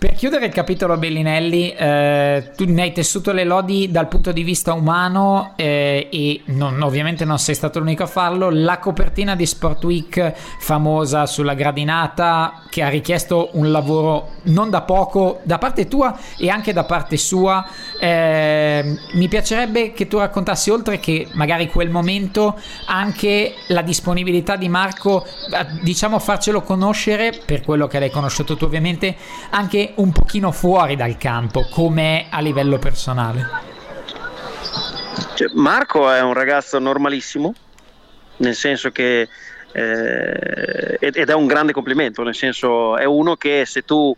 [0.00, 4.42] Per chiudere il capitolo Bellinelli, eh, tu ne hai tessuto le lodi dal punto di
[4.42, 8.48] vista umano eh, e non, ovviamente non sei stato l'unico a farlo.
[8.48, 14.80] La copertina di Sport Week famosa sulla gradinata che ha richiesto un lavoro non da
[14.80, 17.62] poco da parte tua e anche da parte sua.
[18.00, 24.70] Eh, mi piacerebbe che tu raccontassi oltre che magari quel momento anche la disponibilità di
[24.70, 25.26] Marco,
[25.82, 29.14] diciamo farcelo conoscere per quello che l'hai conosciuto tu ovviamente,
[29.50, 33.48] anche un pochino fuori dal campo, come a livello personale?
[35.34, 37.54] Cioè, Marco è un ragazzo normalissimo,
[38.38, 39.28] nel senso che
[39.72, 44.14] eh, ed è un grande complimento, nel senso è uno che se tu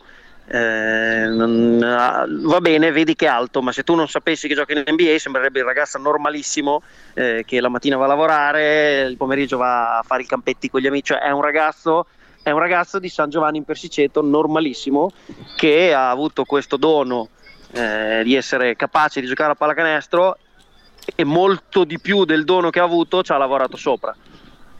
[0.48, 4.72] eh, non, va bene, vedi che è alto, ma se tu non sapessi che gioca
[4.72, 6.82] in NBA sembrerebbe il ragazzo normalissimo
[7.14, 10.80] eh, che la mattina va a lavorare, il pomeriggio va a fare i campetti con
[10.80, 12.06] gli amici, cioè è un ragazzo
[12.42, 15.12] è un ragazzo di San Giovanni in Persiceto normalissimo
[15.56, 17.28] che ha avuto questo dono
[17.70, 20.36] eh, di essere capace di giocare a pallacanestro
[21.14, 24.14] e molto di più del dono che ha avuto ci ha lavorato sopra.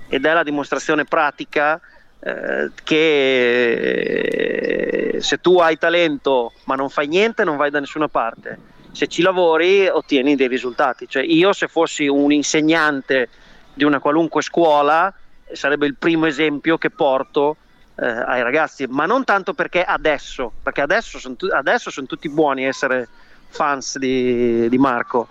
[0.08, 1.80] Ed è la dimostrazione pratica
[2.18, 4.32] eh, che
[5.20, 8.58] se tu hai talento ma non fai niente non vai da nessuna parte.
[8.90, 11.06] Se ci lavori ottieni dei risultati.
[11.08, 13.28] Cioè io se fossi un insegnante
[13.72, 15.14] di una qualunque scuola
[15.54, 17.56] sarebbe il primo esempio che porto
[17.96, 22.28] eh, ai ragazzi ma non tanto perché adesso perché adesso sono, tu- adesso sono tutti
[22.28, 23.08] buoni a essere
[23.48, 25.28] fans di, di Marco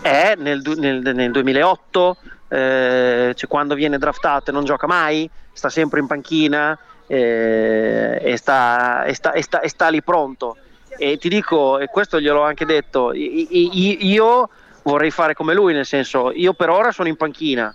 [0.00, 2.16] è nel, nel, nel 2008
[2.52, 8.36] eh, cioè quando viene draftato e non gioca mai, sta sempre in panchina eh, e,
[8.36, 10.58] sta, e, sta, e, sta, e, sta, lì pronto.
[10.98, 14.50] E ti dico, e questo gliel'ho anche detto, io
[14.82, 17.74] vorrei fare come lui, nel senso, io per ora sono in panchina,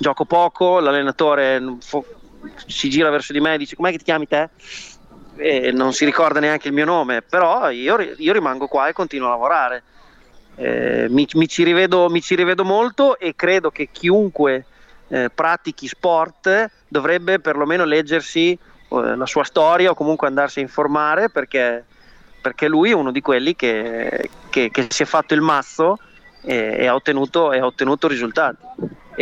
[0.00, 1.62] gioco poco, l'allenatore
[2.66, 4.48] si gira verso di me e dice com'è che ti chiami te?
[5.36, 9.28] E non si ricorda neanche il mio nome, però io, io rimango qua e continuo
[9.28, 9.82] a lavorare
[10.60, 14.66] eh, mi, mi, ci rivedo, mi, ci rivedo, molto e credo che chiunque
[15.08, 21.30] eh, pratichi sport dovrebbe perlomeno leggersi eh, la sua storia o comunque andarsi a informare
[21.30, 21.84] perché,
[22.42, 25.98] perché lui è uno di quelli che, che, che si è fatto il mazzo
[26.42, 28.62] e, e, ha ottenuto, e, ha ottenuto, risultati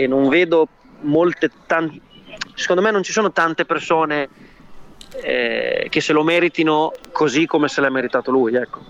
[0.03, 0.69] e non vedo
[1.01, 2.01] molte tante
[2.55, 4.29] secondo me non ci sono tante persone
[5.23, 8.81] eh, che se lo meritino così come se l'ha meritato lui ecco.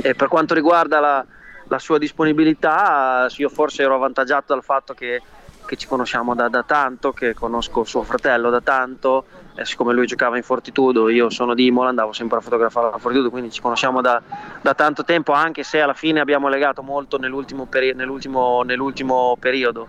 [0.00, 1.24] per quanto riguarda la,
[1.68, 5.22] la sua disponibilità, io forse ero avvantaggiato dal fatto che,
[5.66, 10.06] che ci conosciamo da, da, tanto, che conosco suo fratello da tanto, e siccome lui
[10.06, 13.60] giocava in Fortitudo, io sono di Imola, andavo sempre a fotografare la Fortitudo, quindi ci
[13.60, 14.20] conosciamo da,
[14.60, 19.88] da tanto tempo, anche se alla fine abbiamo legato molto nell'ultimo, peri- nell'ultimo, nell'ultimo periodo.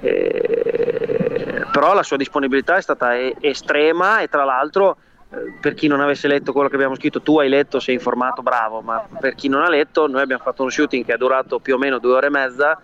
[0.00, 4.96] Eh, però la sua disponibilità è stata estrema e tra l'altro
[5.30, 8.42] eh, per chi non avesse letto quello che abbiamo scritto, tu hai letto, sei informato,
[8.42, 11.58] bravo, ma per chi non ha letto, noi abbiamo fatto uno shooting che è durato
[11.58, 12.80] più o meno due ore e mezza,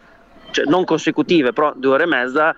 [0.50, 2.55] cioè non consecutive, però due ore e mezza,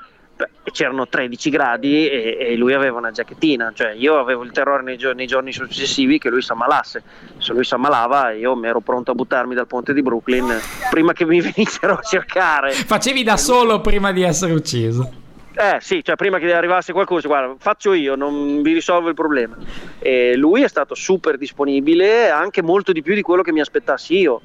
[0.72, 4.96] c'erano 13 gradi e, e, lui aveva una giacchettina, cioè io avevo il terrore nei
[4.96, 7.02] giorni, nei giorni successivi che lui si ammalasse,
[7.38, 10.58] se lui si ammalava io mi ero pronto a buttarmi dal ponte di Brooklyn
[10.90, 12.72] prima che mi venissero a cercare.
[12.72, 15.22] Facevi da solo prima di essere ucciso.
[15.56, 19.56] Eh sì, cioè prima che arrivasse qualcuno, guarda, faccio io, non vi risolvo il problema.
[20.00, 24.18] E lui è stato super disponibile, anche molto di più di quello che mi aspettassi
[24.18, 24.40] io.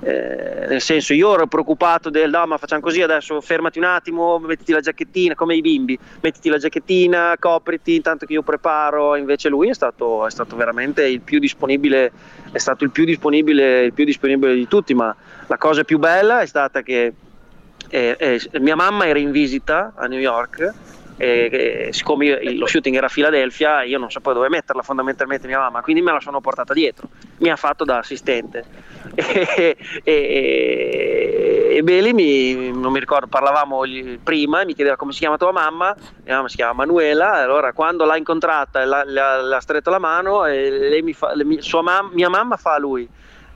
[0.00, 4.38] Eh, nel senso, io ero preoccupato del no, ma facciamo così adesso, fermati un attimo,
[4.38, 9.16] mettiti la giacchettina, come i bimbi, mettiti la giacchettina, copriti intanto che io preparo.
[9.16, 12.12] Invece lui è stato, è stato veramente il più disponibile,
[12.52, 14.94] è stato il più disponibile, il più disponibile di tutti.
[14.94, 15.14] Ma
[15.46, 17.12] la cosa più bella è stata che
[17.88, 20.74] e, e, mia mamma era in visita a New York
[21.16, 25.58] e, siccome io, lo shooting era a Filadelfia io non sapevo dove metterla fondamentalmente mia
[25.58, 27.08] mamma quindi me la sono portata dietro.
[27.38, 28.64] Mi ha fatto da assistente.
[29.16, 33.82] E, e, e Beli mi, non mi ricordo parlavamo
[34.22, 38.04] prima mi chiedeva come si chiama tua mamma mia mamma si chiama Manuela allora quando
[38.04, 42.74] l'ha incontrata le ha stretto la mano e mi fa, le, mam, mia mamma fa
[42.74, 43.08] a lui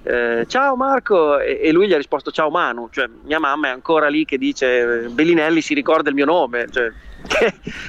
[0.03, 3.70] eh, ciao Marco e, e, lui gli ha risposto ciao Manu, cioè mia mamma è
[3.70, 6.90] ancora lì che dice Bellinelli si ricorda il mio nome, cioè,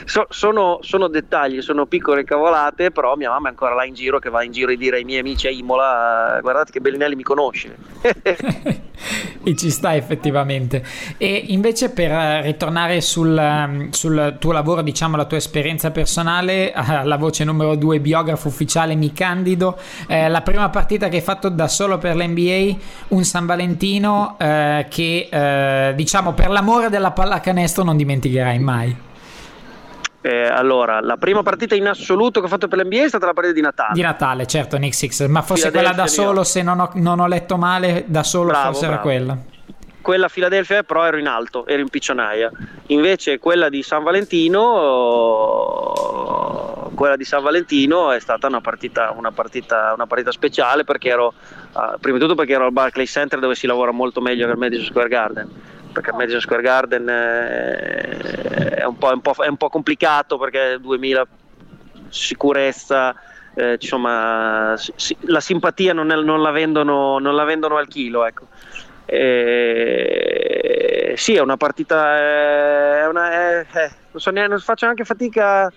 [0.05, 4.19] so, sono, sono, dettagli, sono piccole cavolate, però mia mamma è ancora là in giro
[4.19, 7.23] che va in giro a dire ai miei amici a Imola guardate che Bellinelli mi
[7.23, 7.75] conosce.
[9.43, 10.83] e ci sta effettivamente.
[11.17, 17.43] E invece per ritornare sul, sul, tuo lavoro, diciamo la tua esperienza personale, alla voce
[17.43, 21.97] numero due, biografo ufficiale mi candido, eh, la prima partita che hai fatto da solo
[21.97, 22.75] per l'NBA,
[23.09, 29.09] un San Valentino eh, che eh, diciamo per l'amore della pallacanestro non dimenticherai mai.
[30.23, 33.34] Eh, allora, la prima partita in assoluto che ho fatto per l'NBA è stata la
[33.34, 33.93] partita di Natale.
[33.93, 37.25] Di Natale, certo, Nick Six, ma forse quella da solo, se non ho, non ho,
[37.25, 38.93] letto male, da solo bravo, forse bravo.
[38.93, 39.36] era quella.
[39.99, 42.51] Quella a Filadelfia però ero in alto, ero in piccionaia.
[42.88, 44.62] Invece quella di San Valentino,
[46.93, 51.34] quella di San Valentino è stata una partita, una partita, una partita speciale perché ero,
[51.73, 54.51] uh, prima di tutto perché ero al Barclays Center dove si lavora molto meglio che
[54.51, 55.49] al Madison Square Garden
[55.91, 61.27] perché Madison Square Garden è un po', è un è un po complicato perché 2000
[62.10, 63.15] sicurezza,
[63.56, 68.26] eh, insomma, si, la simpatia non, è, non, la vendono, non, la vendono, al chilo.
[68.26, 68.47] Ecco.
[69.05, 69.93] E,
[71.18, 73.65] sì, è una partita, è una, eh,
[74.11, 75.72] non so neanche, faccio anche fatica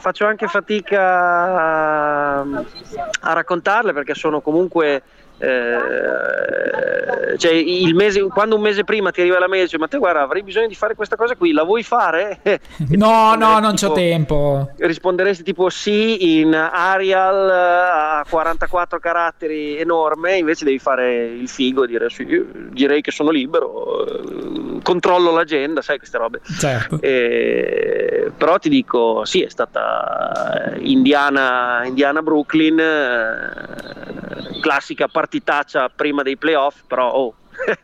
[0.00, 5.02] faccio anche fatica a, a, raccontarle perché sono comunque
[5.38, 9.98] Eh, cioè il mese, quando un mese prima ti arriva la mail dice ma te
[9.98, 12.40] guarda avrei bisogno di fare questa cosa qui la vuoi fare?
[12.90, 20.64] no no non c'ho tempo risponderesti tipo sì in Arial a 44 caratteri enorme invece
[20.64, 22.26] devi fare il figo e dire sì
[22.70, 26.98] direi che sono libero eh, controllo l'agenda sai queste robe certo.
[27.00, 36.38] eh, però ti dico sì è stata Indiana, Indiana Brooklyn eh, classica partitaccia prima dei
[36.38, 37.34] playoff, però oh.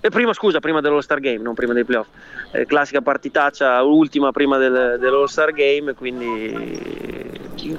[0.00, 2.08] e prima scusa, prima dell'All Star Game, non prima dei playoff.
[2.50, 7.30] Eh, classica partitaccia ultima prima del, dell'All Star Game, quindi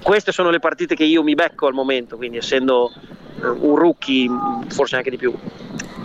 [0.02, 2.94] queste sono le partite che io mi becco al momento, quindi essendo
[3.42, 4.30] un rookie
[4.70, 5.34] forse anche di più.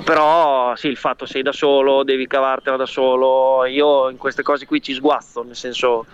[0.05, 4.67] Però sì, il fatto sei da solo, devi cavartela da solo, io in queste cose
[4.67, 6.07] qui ci sguazzo, nel senso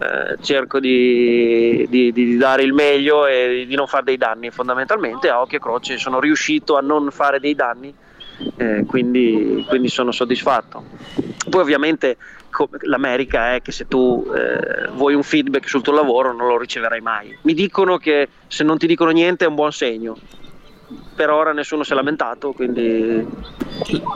[0.00, 5.28] eh, cerco di, di, di, dare il meglio e di non fare dei danni fondamentalmente
[5.28, 7.94] a occhio e croce sono riuscito a non fare dei danni
[8.56, 10.84] eh, quindi, quindi, sono soddisfatto.
[11.50, 12.16] Poi ovviamente
[12.82, 17.00] l'America è che se tu eh, vuoi un feedback sul tuo lavoro non lo riceverai
[17.00, 17.36] mai.
[17.42, 20.16] Mi dicono che se non ti dicono niente è un buon segno
[21.20, 23.26] per ora nessuno si è lamentato, quindi...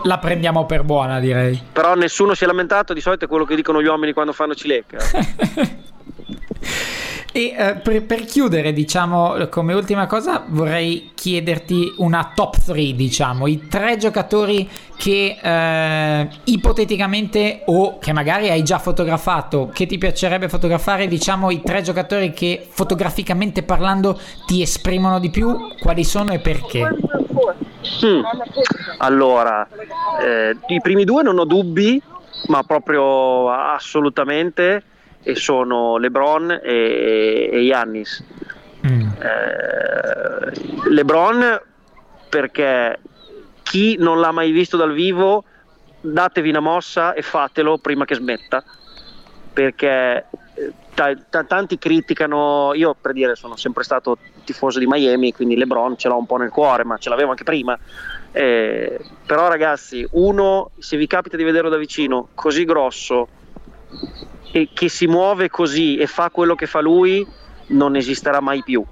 [0.05, 1.61] La prendiamo per buona, direi.
[1.71, 4.55] Però nessuno si è lamentato, di solito è quello che dicono gli uomini quando fanno
[4.55, 4.97] cilecca.
[7.37, 13.49] E eh, per, per, chiudere, diciamo, come ultima cosa, vorrei chiederti una top 3, diciamo,
[13.49, 20.49] i tre giocatori che eh, ipoteticamente o che magari hai già fotografato, che ti piacerebbe
[20.49, 24.17] fotografare, diciamo, i tre giocatori che fotograficamente parlando
[24.47, 26.83] ti esprimono di più, quali sono e perché?
[28.07, 28.23] Mm.
[28.99, 29.67] Allora,
[30.23, 32.01] eh, i primi due non ho dubbi,
[32.47, 34.85] ma proprio assolutamente
[35.25, 38.23] e sono LeBron e, e Giannis.
[38.87, 39.01] Mm.
[39.01, 41.61] Eh, LeBron
[42.29, 43.01] perché
[43.63, 45.45] chi non l'ha mai visto dal vivo
[46.01, 48.63] datevi una mossa e fatelo prima che smetta
[49.53, 55.33] perché eh, t- t- tanti criticano io per dire sono sempre stato tifoso di Miami
[55.33, 57.79] quindi LeBron ce l'ho un po' nel cuore ma ce l'avevo anche prima
[58.33, 63.29] eh, però ragazzi uno se vi capita di vederlo da vicino così grosso
[64.57, 67.27] e che si muove così e fa quello che fa lui
[67.69, 68.85] non esisterà mai più.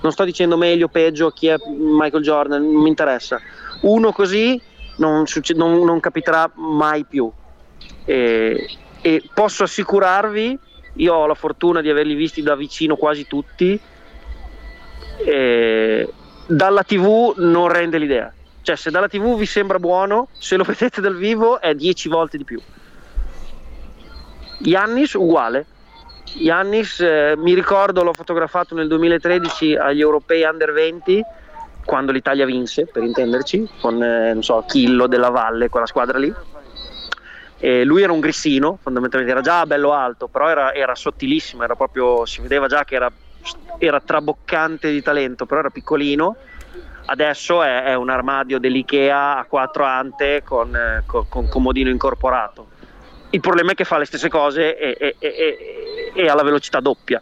[0.00, 3.38] Non sto dicendo meglio o peggio chi è Michael Jordan, non mi interessa.
[3.82, 4.58] Uno così
[4.96, 7.30] non, succe- non, non capiterà mai più.
[8.06, 8.66] E,
[9.02, 10.58] e, posso assicurarvi,
[10.94, 13.78] io ho la fortuna di averli visti da vicino quasi tutti,
[16.46, 18.32] dalla TV non rende l'idea.
[18.62, 22.38] Cioè se dalla TV vi sembra buono, se lo vedete dal vivo è 10 volte
[22.38, 22.58] di più.
[24.62, 25.66] Yannis uguale.
[26.34, 31.22] Yannis eh, mi ricordo l'ho fotografato nel 2013 agli europei under 20
[31.84, 36.32] quando l'Italia vinse, per intenderci, con eh, non so, Chillo della Valle, quella squadra lì.
[37.58, 41.74] E lui era un grissino, fondamentalmente era già bello alto, però era, era sottilissimo, era
[41.74, 43.10] proprio, si vedeva già che era,
[43.78, 46.36] era, traboccante di talento, però era piccolino.
[47.04, 52.68] Adesso è, è un armadio dell'IKEA a quattro ante con, eh, con, con comodino incorporato
[53.32, 57.20] il problema è che fa le stesse cose e, e, e, alla velocità doppia.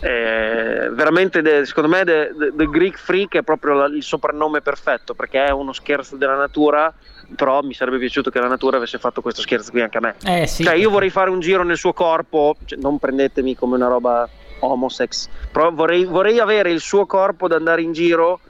[0.00, 5.44] Eh, veramente, de, secondo me, The, the, Greek Freak è proprio il soprannome perfetto perché
[5.44, 6.92] è uno scherzo della natura.
[7.34, 10.14] Però mi sarebbe piaciuto che la natura avesse fatto questo scherzo qui anche a me.
[10.24, 13.74] Eh, sì, cioè, io vorrei fare un giro nel suo corpo, cioè, non prendetemi come
[13.74, 14.28] una roba
[14.60, 18.40] homosex, però vorrei, vorrei avere il suo corpo da andare in giro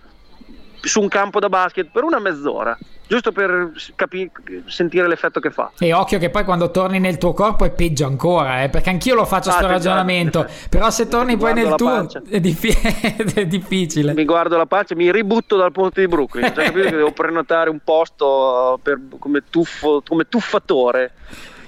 [0.86, 2.76] su un campo da basket per una mezz'ora
[3.08, 4.30] giusto per capi-
[4.66, 5.70] sentire l'effetto che fa.
[5.78, 9.14] E occhio che poi quando torni nel tuo corpo è peggio ancora, eh, perché anch'io
[9.14, 10.68] lo faccio questo ah, ragionamento, esatto.
[10.70, 12.74] però se torni poi nel tuo è, diffi-
[13.34, 14.12] è, difficile.
[14.12, 17.70] Mi guardo la pancia, mi ributto dal ponte di Brooklyn, cioè, capito che devo prenotare
[17.70, 21.12] un posto per, come, tuffo, come tuffatore.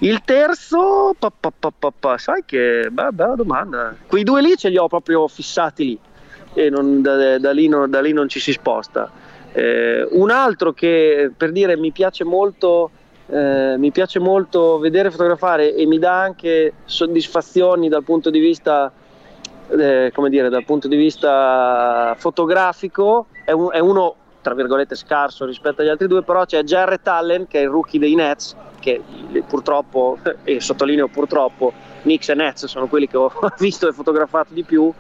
[0.00, 3.96] Il terzo, pa, pa, pa, sai che beh, bella domanda.
[4.06, 5.98] Quei due lì ce li ho proprio fissati lì
[6.54, 9.10] e non, da, da, lì non, da lì non ci si sposta.
[9.52, 12.90] Eh, un altro che per dire mi piace molto,
[13.26, 18.92] eh, mi piace molto vedere fotografare e mi dà anche soddisfazioni dal punto di vista,
[19.68, 25.82] eh, dire, dal punto di vista fotografico, è, un, è, uno tra virgolette scarso rispetto
[25.82, 29.02] agli altri due, però c'è Jarrett Allen che è il rookie dei Nets, che
[29.46, 31.72] purtroppo, e sottolineo purtroppo,
[32.02, 34.92] Knicks e Nets sono quelli che ho visto e fotografato di più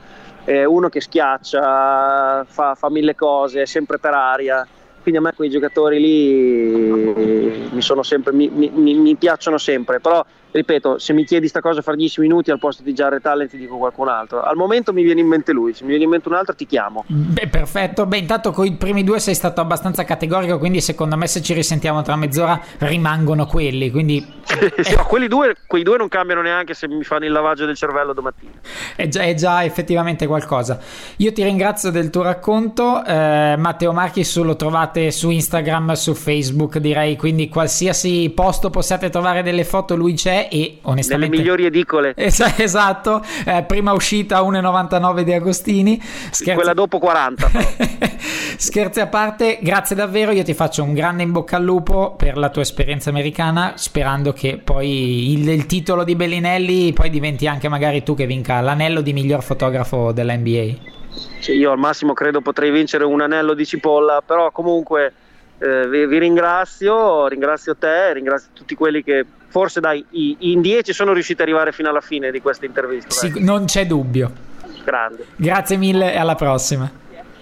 [0.48, 4.66] è uno che schiaccia, fa, fa, mille cose, è sempre per aria.
[5.02, 10.24] Quindi a me quei giocatori lì mi, sempre, mi, mi, mi piacciono sempre, però
[10.58, 13.56] ripeto, se mi chiedi sta cosa fra 10 minuti al posto di Jared Talent ti
[13.56, 14.42] dico qualcun altro.
[14.42, 16.66] Al momento mi viene in mente lui, se mi viene in mente un altro ti
[16.66, 17.04] chiamo.
[17.06, 18.06] Beh, perfetto.
[18.06, 21.54] Beh, intanto con i primi due sei stato abbastanza categorico, quindi secondo me se ci
[21.54, 23.90] risentiamo tra mezz'ora rimangono quelli.
[23.90, 24.26] Quindi
[24.80, 27.76] sì, no, quelli due, quei due non cambiano neanche se mi fanno il lavaggio del
[27.76, 28.52] cervello domattina.
[28.96, 30.78] È già, è già effettivamente qualcosa.
[31.16, 33.04] Io ti ringrazio del tuo racconto.
[33.04, 37.16] Eh, Matteo Marchis lo trovate su Instagram, su Facebook, direi.
[37.16, 41.36] Quindi qualsiasi posto possiate trovare delle foto, lui c'è e onestamente...
[41.36, 42.14] Nelle migliori edicole.
[42.16, 46.00] Es- esatto, eh, prima uscita 1,99 di Agostini.
[46.00, 46.54] Scherzi...
[46.54, 47.50] Quella dopo 40.
[48.56, 50.32] Scherzi a parte, grazie davvero.
[50.32, 54.32] Io ti faccio un grande in bocca al lupo per la tua esperienza americana, sperando
[54.32, 59.00] che poi il, il titolo di Bellinelli poi diventi anche magari tu che vinca l'anello
[59.00, 60.96] di miglior fotografo della NBA.
[61.40, 65.12] Cioè io al massimo credo potrei vincere un anello di cipolla, però comunque
[65.58, 70.04] eh, vi, vi, ringrazio, ringrazio te, ringrazio tutti quelli che forse dai,
[70.38, 73.10] in 10 sono riusciti ad arrivare fino alla fine di questa intervista.
[73.10, 74.46] Sì, non c'è dubbio.
[74.84, 75.26] Grande.
[75.36, 76.90] Grazie mille e alla prossima.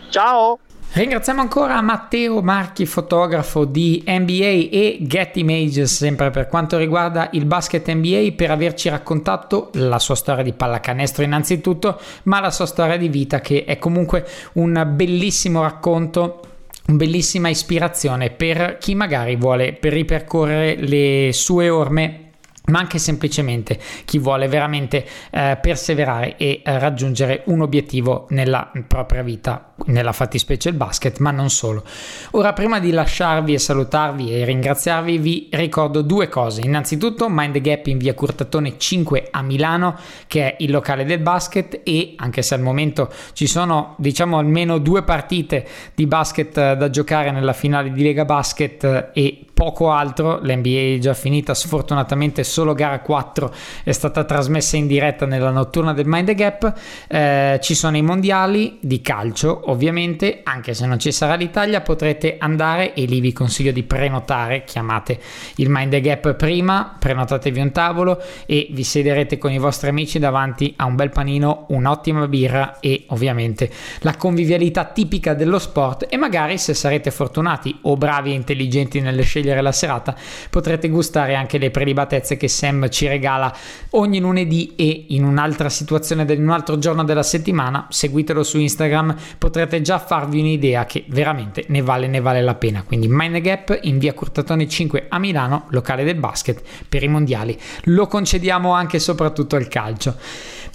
[0.09, 0.59] Ciao.
[0.92, 7.44] Ringraziamo ancora Matteo Marchi, fotografo di NBA e Get Images, sempre per quanto riguarda il
[7.44, 12.96] basket NBA, per averci raccontato la sua storia di pallacanestro innanzitutto, ma la sua storia
[12.96, 16.40] di vita che è comunque un bellissimo racconto
[16.87, 22.26] bellissima ispirazione per chi magari vuole per ripercorrere le sue orme
[22.67, 29.23] ma anche semplicemente chi vuole veramente eh, perseverare e eh, raggiungere un obiettivo nella propria
[29.23, 31.85] vita, nella fattispecie il basket, ma non solo.
[32.33, 36.62] Ora, prima di lasciarvi e salutarvi e ringraziarvi, vi ricordo due cose.
[36.62, 39.97] Innanzitutto, Mind the Gap in via Curtatone 5 a Milano,
[40.27, 44.79] che è il locale del basket, e anche se al momento ci sono, diciamo, almeno
[44.79, 49.91] due partite di basket eh, da giocare nella finale di Lega Basket eh, e poco
[49.91, 53.54] altro, l'NBA è già finita, sfortunatamente solo gara 4
[53.84, 56.72] è stata trasmessa in diretta nella notturna del Mind the Gap,
[57.07, 62.36] eh, ci sono i mondiali di calcio ovviamente, anche se non ci sarà l'Italia potrete
[62.38, 65.18] andare e lì vi consiglio di prenotare, chiamate
[65.57, 70.18] il Mind the Gap prima, prenotatevi un tavolo e vi siederete con i vostri amici
[70.18, 76.07] davanti a un bel panino, un'ottima birra e ovviamente la convivialità tipica dello sport.
[76.09, 80.14] E magari se sarete fortunati o bravi e intelligenti scelte scegliere la serata,
[80.48, 83.55] potrete gustare anche le prelibatezze che Sam ci regala
[83.90, 87.86] ogni lunedì e in un'altra situazione, in un altro giorno della settimana.
[87.90, 92.82] Seguitelo su Instagram, potrete già farvi un'idea che veramente ne vale, ne vale la pena.
[92.82, 97.59] Quindi Mind Gap in via Curtatone 5 a Milano, locale del basket per i mondiali.
[97.84, 100.16] Lo concediamo anche e soprattutto al calcio.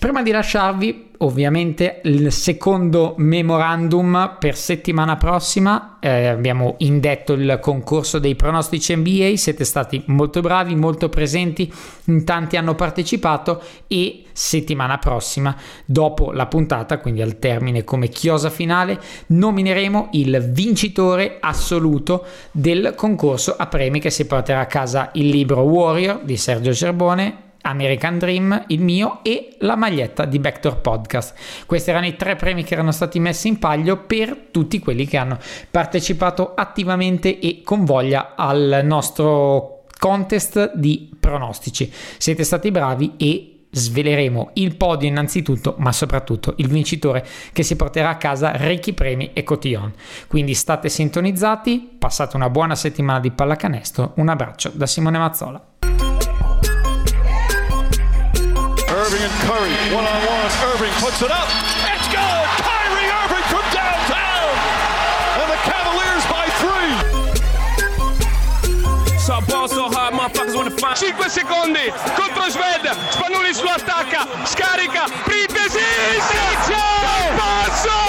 [0.01, 5.99] Prima di lasciarvi, ovviamente il secondo memorandum per settimana prossima.
[5.99, 11.71] Eh, abbiamo indetto il concorso dei pronostici NBA, siete stati molto bravi, molto presenti,
[12.05, 18.49] in tanti hanno partecipato e settimana prossima, dopo la puntata, quindi al termine come chiosa
[18.49, 25.29] finale, nomineremo il vincitore assoluto del concorso a premi che si porterà a casa il
[25.29, 31.65] libro Warrior di Sergio Cerbone American Dream, il mio e la maglietta di Vector Podcast.
[31.65, 35.17] Questi erano i tre premi che erano stati messi in palio per tutti quelli che
[35.17, 35.37] hanno
[35.69, 41.91] partecipato attivamente e con voglia al nostro contest di pronostici.
[42.17, 48.09] Siete stati bravi e sveleremo il podio innanzitutto, ma soprattutto il vincitore che si porterà
[48.09, 49.93] a casa ricchi premi e cotillon.
[50.27, 55.70] Quindi state sintonizzati, passate una buona settimana di pallacanestro, un abbraccio da Simone Mazzola.
[59.93, 60.51] One on one.
[60.71, 61.47] Irving puts it up.
[61.91, 62.45] It's good.
[62.63, 64.51] Kyrie Irving from downtown.
[65.41, 66.95] And the Cavaliers by three.
[69.19, 75.03] So ball so hard, motherfuckers wanna find 5 secondi contro Sved, Spanulis lo attacca, scarica,
[75.25, 75.85] Printesi,
[76.29, 76.83] Sergio!
[77.37, 77.99] Passo!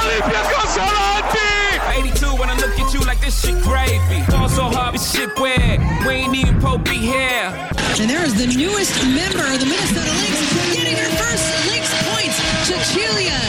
[0.00, 1.50] Olympiacos avanti!
[1.98, 4.29] 82 when I look at you like this shit gravy.
[4.60, 5.80] Ball so hard, this shit weird.
[6.06, 7.48] We ain't even Pope be here.
[7.98, 12.36] And there is the newest member of the Minnesota Lynx getting her first Lynx points,
[12.68, 13.40] Cecilia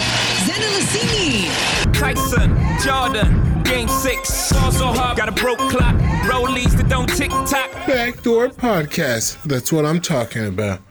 [0.48, 1.52] Zendelicini.
[1.94, 4.54] Tyson, Jordan, game six.
[4.54, 5.96] Ball so hard, got a broke clock.
[6.24, 7.70] Rollies that don't tick tock.
[7.86, 9.42] Backdoor Podcast.
[9.44, 10.82] That's what I'm talking about.